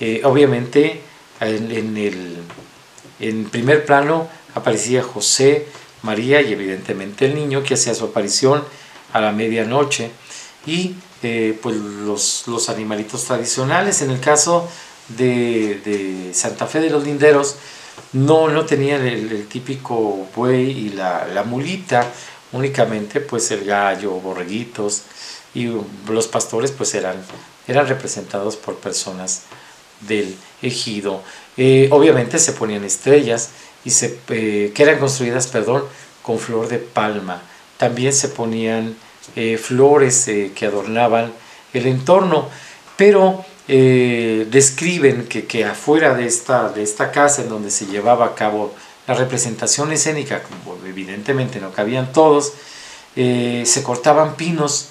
Eh, 0.00 0.22
obviamente 0.24 1.00
en, 1.40 1.96
el 1.96 2.38
en 3.20 3.44
primer 3.50 3.84
plano 3.84 4.28
aparecía 4.54 5.02
José, 5.02 5.66
María 6.02 6.40
y 6.40 6.52
evidentemente 6.52 7.26
el 7.26 7.34
niño 7.34 7.62
que 7.62 7.74
hacía 7.74 7.94
su 7.94 8.06
aparición 8.06 8.64
a 9.12 9.20
la 9.20 9.32
medianoche 9.32 10.10
y 10.66 10.94
eh, 11.22 11.58
pues 11.62 11.76
los, 11.76 12.44
los, 12.46 12.68
animalitos 12.68 13.24
tradicionales. 13.24 14.02
En 14.02 14.10
el 14.10 14.20
caso 14.20 14.68
de, 15.08 16.30
Santa 16.34 16.66
Fe 16.66 16.80
de 16.80 16.90
los 16.90 17.04
Linderos, 17.04 17.56
no, 18.12 18.48
no 18.48 18.64
tenían 18.64 19.06
el, 19.06 19.46
típico 19.46 20.26
buey 20.34 20.70
y 20.70 20.88
la, 20.90 21.44
mulita, 21.46 22.06
únicamente 22.52 23.20
pues 23.20 23.50
el 23.50 23.64
gallo, 23.64 24.12
borreguitos 24.12 25.02
y 25.54 25.70
los 26.08 26.26
pastores 26.28 26.70
pues 26.72 26.94
eran, 26.94 27.16
eran 27.68 27.86
representados 27.86 28.56
por 28.56 28.76
personas 28.76 29.42
del 30.00 30.34
ejido. 30.60 31.22
Eh, 31.56 31.88
obviamente 31.92 32.38
se 32.38 32.52
ponían 32.52 32.84
estrellas 32.84 33.50
y 33.84 33.90
se, 33.90 34.18
eh, 34.28 34.72
que 34.74 34.82
eran 34.82 34.98
construidas 34.98 35.46
perdón, 35.46 35.84
con 36.22 36.38
flor 36.38 36.68
de 36.68 36.78
palma. 36.78 37.42
También 37.82 38.12
se 38.12 38.28
ponían 38.28 38.94
eh, 39.34 39.58
flores 39.58 40.28
eh, 40.28 40.52
que 40.54 40.66
adornaban 40.66 41.32
el 41.72 41.88
entorno, 41.88 42.48
pero 42.96 43.44
eh, 43.66 44.46
describen 44.48 45.26
que, 45.26 45.64
afuera 45.64 46.14
de 46.14 46.24
esta, 46.24 46.68
de 46.68 46.84
esta 46.84 47.10
casa 47.10 47.42
en 47.42 47.48
donde 47.48 47.72
se 47.72 47.86
llevaba 47.86 48.26
a 48.26 48.34
cabo 48.36 48.72
la 49.08 49.14
representación 49.14 49.90
escénica, 49.90 50.42
evidentemente 50.86 51.58
no 51.58 51.72
cabían 51.72 52.12
todos, 52.12 52.52
se 53.16 53.82
cortaban 53.82 54.36
pinos 54.36 54.90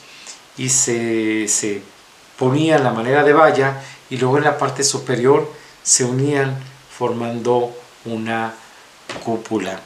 y 0.57 0.67
se, 0.67 1.47
se 1.47 1.81
ponía 2.37 2.77
la 2.77 2.91
manera 2.91 3.23
de 3.23 3.31
valla 3.31 3.81
y 4.09 4.17
luego 4.17 4.37
en 4.37 4.43
la 4.43 4.57
parte 4.57 4.83
superior 4.83 5.49
se 5.81 6.03
unían 6.03 6.61
formando 6.89 7.73
una 8.03 8.53
cúpula 9.23 9.79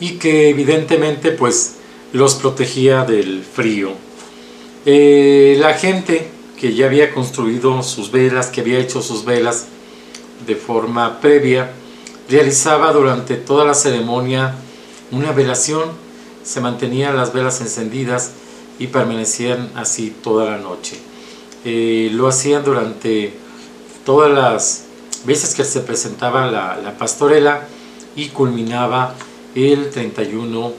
y 0.00 0.18
que 0.18 0.50
evidentemente 0.50 1.32
pues 1.32 1.76
los 2.12 2.34
protegía 2.36 3.04
del 3.04 3.42
frío. 3.42 3.92
Eh, 4.86 5.56
la 5.58 5.74
gente 5.74 6.28
que 6.58 6.74
ya 6.74 6.86
había 6.86 7.12
construido 7.12 7.82
sus 7.82 8.10
velas, 8.10 8.48
que 8.48 8.60
había 8.60 8.78
hecho 8.78 9.02
sus 9.02 9.24
velas 9.24 9.66
de 10.46 10.56
forma 10.56 11.20
previa, 11.20 11.70
realizaba 12.28 12.92
durante 12.92 13.36
toda 13.36 13.64
la 13.64 13.74
ceremonia 13.74 14.54
una 15.10 15.32
velación, 15.32 15.90
se 16.42 16.60
mantenían 16.60 17.16
las 17.16 17.32
velas 17.32 17.60
encendidas 17.60 18.32
y 18.78 18.88
permanecían 18.88 19.70
así 19.74 20.14
toda 20.22 20.50
la 20.50 20.58
noche. 20.58 20.98
Eh, 21.64 22.10
lo 22.12 22.28
hacían 22.28 22.64
durante 22.64 23.34
todas 24.04 24.30
las 24.30 24.84
veces 25.24 25.54
que 25.54 25.64
se 25.64 25.80
presentaba 25.80 26.46
la, 26.46 26.78
la 26.78 26.96
pastorela 26.96 27.66
y 28.16 28.28
culminaba 28.28 29.14
el 29.54 29.90
31 29.90 30.72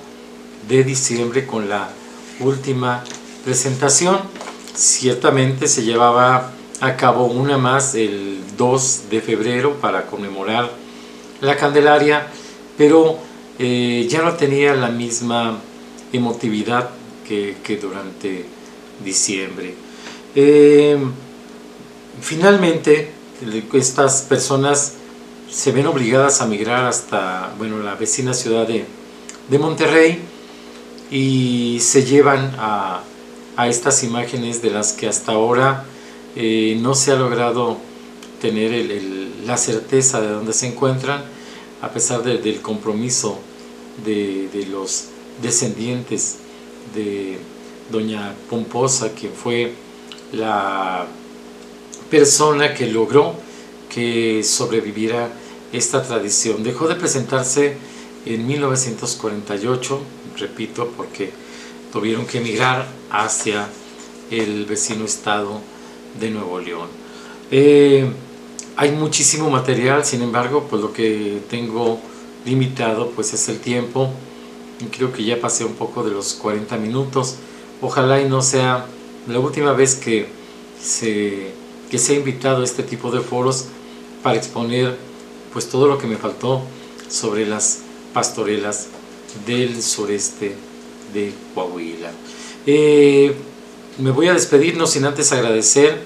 de 0.68 0.84
diciembre 0.84 1.46
con 1.46 1.70
la 1.70 1.90
última 2.40 3.04
presentación. 3.44 4.20
Ciertamente 4.74 5.68
se 5.68 5.84
llevaba 5.84 6.52
a 6.80 6.96
cabo 6.96 7.26
una 7.26 7.58
más 7.58 7.96
el 7.96 8.40
2 8.58 9.10
de 9.10 9.22
febrero 9.22 9.76
para 9.82 10.06
conmemorar 10.06 10.72
la 11.42 11.58
Candelaria, 11.58 12.28
pero 12.78 13.18
eh, 13.58 14.08
ya 14.10 14.22
no 14.22 14.34
tenía 14.34 14.74
la 14.76 14.90
misma 14.90 15.60
emotividad 16.14 16.90
que, 17.28 17.80
durante 17.80 18.46
diciembre. 19.04 19.76
Eh, 20.36 20.98
finalmente, 22.22 23.12
estas 23.74 24.24
personas 24.24 24.94
se 25.50 25.72
ven 25.72 25.88
obligadas 25.88 26.42
a 26.42 26.48
migrar 26.48 26.86
hasta 26.86 27.54
bueno, 27.58 27.80
la 27.80 27.96
vecina 27.96 28.34
ciudad 28.34 28.68
de, 28.68 28.86
de 29.50 29.60
Monterrey, 29.60 30.22
y 31.12 31.80
se 31.82 32.04
llevan 32.04 32.54
a, 32.58 33.04
estas 33.68 34.04
imágenes 34.04 34.62
de 34.62 34.70
las 34.70 34.94
que 34.94 35.06
hasta 35.06 35.34
ahora 35.34 35.84
eh, 36.38 36.78
no 36.80 36.96
se 36.96 37.12
ha 37.12 37.16
logrado 37.16 37.78
tener 38.40 38.90
la 39.46 39.58
certeza 39.58 40.22
de 40.22 40.30
dónde 40.30 40.54
se 40.54 40.68
encuentran, 40.68 41.26
a 41.82 41.90
pesar 41.90 42.24
del 42.24 42.62
compromiso 42.62 43.38
de, 44.06 44.66
los 44.72 45.08
descendientes 45.42 46.38
de, 46.96 47.38
doña 47.92 48.34
Pomposa, 48.50 49.12
quien 49.12 49.34
fue 49.34 49.74
la 50.32 51.06
persona 52.10 52.74
que 52.74 52.88
logró 52.88 53.34
que 53.90 54.42
sobreviviera 54.44 55.30
esta 55.74 56.04
tradición. 56.04 56.64
Dejó 56.64 56.88
de 56.88 56.96
presentarse 56.96 57.78
en 58.26 58.48
1948, 58.48 60.00
repito, 60.38 60.92
porque 60.96 61.32
tuvieron 61.92 62.26
que 62.26 62.40
emigrar 62.40 62.88
hacia 63.10 63.68
el 64.32 64.66
vecino 64.66 65.06
estado 65.06 65.62
de 66.20 66.30
Nuevo 66.30 66.60
León. 66.60 66.88
Eh, 67.52 68.10
hay 68.76 68.92
muchísimo 68.92 69.50
material, 69.50 70.06
sin 70.06 70.22
embargo, 70.22 70.68
pues 70.70 70.82
lo 70.82 70.94
que 70.94 71.42
tengo 71.50 72.00
limitado 72.46 73.12
pues 73.12 73.34
es 73.34 73.50
el 73.50 73.60
tiempo. 73.60 74.12
Creo 74.96 75.12
que 75.12 75.24
ya 75.24 75.40
pasé 75.42 75.66
un 75.66 75.74
poco 75.74 76.04
de 76.04 76.12
los 76.12 76.34
40 76.34 76.78
minutos. 76.78 77.36
Ojalá 77.82 78.22
y 78.22 78.30
no 78.30 78.42
sea 78.42 78.86
la 79.28 79.40
última 79.40 79.74
vez 79.74 79.96
que 79.96 80.28
se, 80.82 81.52
que 81.92 81.98
se 81.98 82.14
ha 82.14 82.16
invitado 82.16 82.62
a 82.62 82.64
este 82.64 82.84
tipo 82.84 83.12
de 83.12 83.20
foros 83.20 83.66
para 84.24 84.38
exponer 84.38 84.98
pues 85.54 85.70
todo 85.70 85.88
lo 85.88 85.98
que 85.98 86.08
me 86.08 86.18
faltó 86.18 86.62
sobre 87.10 87.46
las 87.46 87.80
pastorelas 88.14 88.88
del 89.46 89.82
sureste 89.82 90.56
de 91.14 91.34
Coahuila. 91.54 92.12
Eh, 92.66 93.36
me 93.98 94.12
voy 94.12 94.28
a 94.28 94.34
despedir 94.34 94.78
no 94.78 94.88
sin 94.88 95.06
antes 95.06 95.32
agradecer 95.32 96.00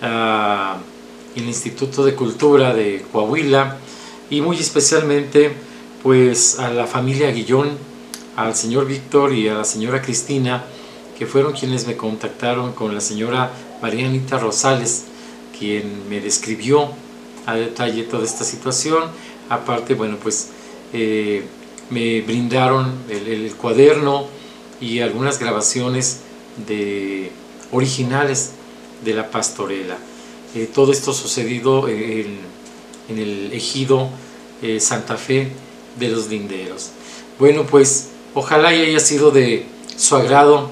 al 0.00 0.80
Instituto 1.36 2.04
de 2.04 2.14
Cultura 2.14 2.74
de 2.74 3.04
Coahuila 3.12 3.78
y 4.30 4.40
muy 4.40 4.58
especialmente 4.58 5.52
pues 6.02 6.58
a 6.58 6.70
la 6.70 6.86
familia 6.86 7.30
Guillón, 7.30 7.70
al 8.36 8.54
señor 8.54 8.86
Víctor 8.86 9.32
y 9.32 9.48
a 9.48 9.54
la 9.54 9.64
señora 9.64 10.02
Cristina, 10.02 10.64
que 11.18 11.26
fueron 11.26 11.52
quienes 11.52 11.86
me 11.86 11.96
contactaron 11.96 12.72
con 12.72 12.94
la 12.94 13.00
señora 13.00 13.52
Marianita 13.80 14.38
Rosales, 14.38 15.04
quien 15.56 16.08
me 16.08 16.20
describió 16.20 16.90
a 17.46 17.54
detalle 17.54 18.04
toda 18.04 18.24
esta 18.24 18.44
situación. 18.44 19.04
Aparte, 19.48 19.94
bueno, 19.94 20.16
pues 20.22 20.48
eh, 20.92 21.42
me 21.90 22.20
brindaron 22.22 22.92
el, 23.08 23.54
cuaderno 23.54 24.26
y 24.80 25.00
algunas 25.00 25.38
grabaciones 25.38 26.20
de 26.66 27.30
originales 27.70 28.52
de 29.04 29.14
la 29.14 29.30
pastorela. 29.30 29.96
Eh, 30.54 30.68
todo 30.72 30.92
esto 30.92 31.12
sucedido 31.12 31.88
en, 31.88 32.52
el 33.08 33.52
ejido 33.52 34.08
eh, 34.62 34.80
Santa 34.80 35.16
Fe 35.16 35.48
de 35.98 36.08
los 36.08 36.28
Linderos. 36.28 36.90
Bueno, 37.38 37.66
pues 37.66 38.08
ojalá 38.34 38.74
y 38.74 38.82
haya 38.82 39.00
sido 39.00 39.30
de 39.30 39.66
su 39.96 40.16
agrado 40.16 40.70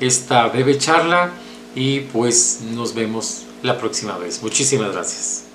esta 0.00 0.46
breve 0.48 0.78
charla 0.78 1.32
y 1.74 2.00
pues 2.00 2.60
nos 2.72 2.94
vemos 2.94 3.42
la 3.62 3.78
próxima 3.78 4.16
vez. 4.18 4.42
Muchísimas 4.42 4.92
gracias. 4.92 5.49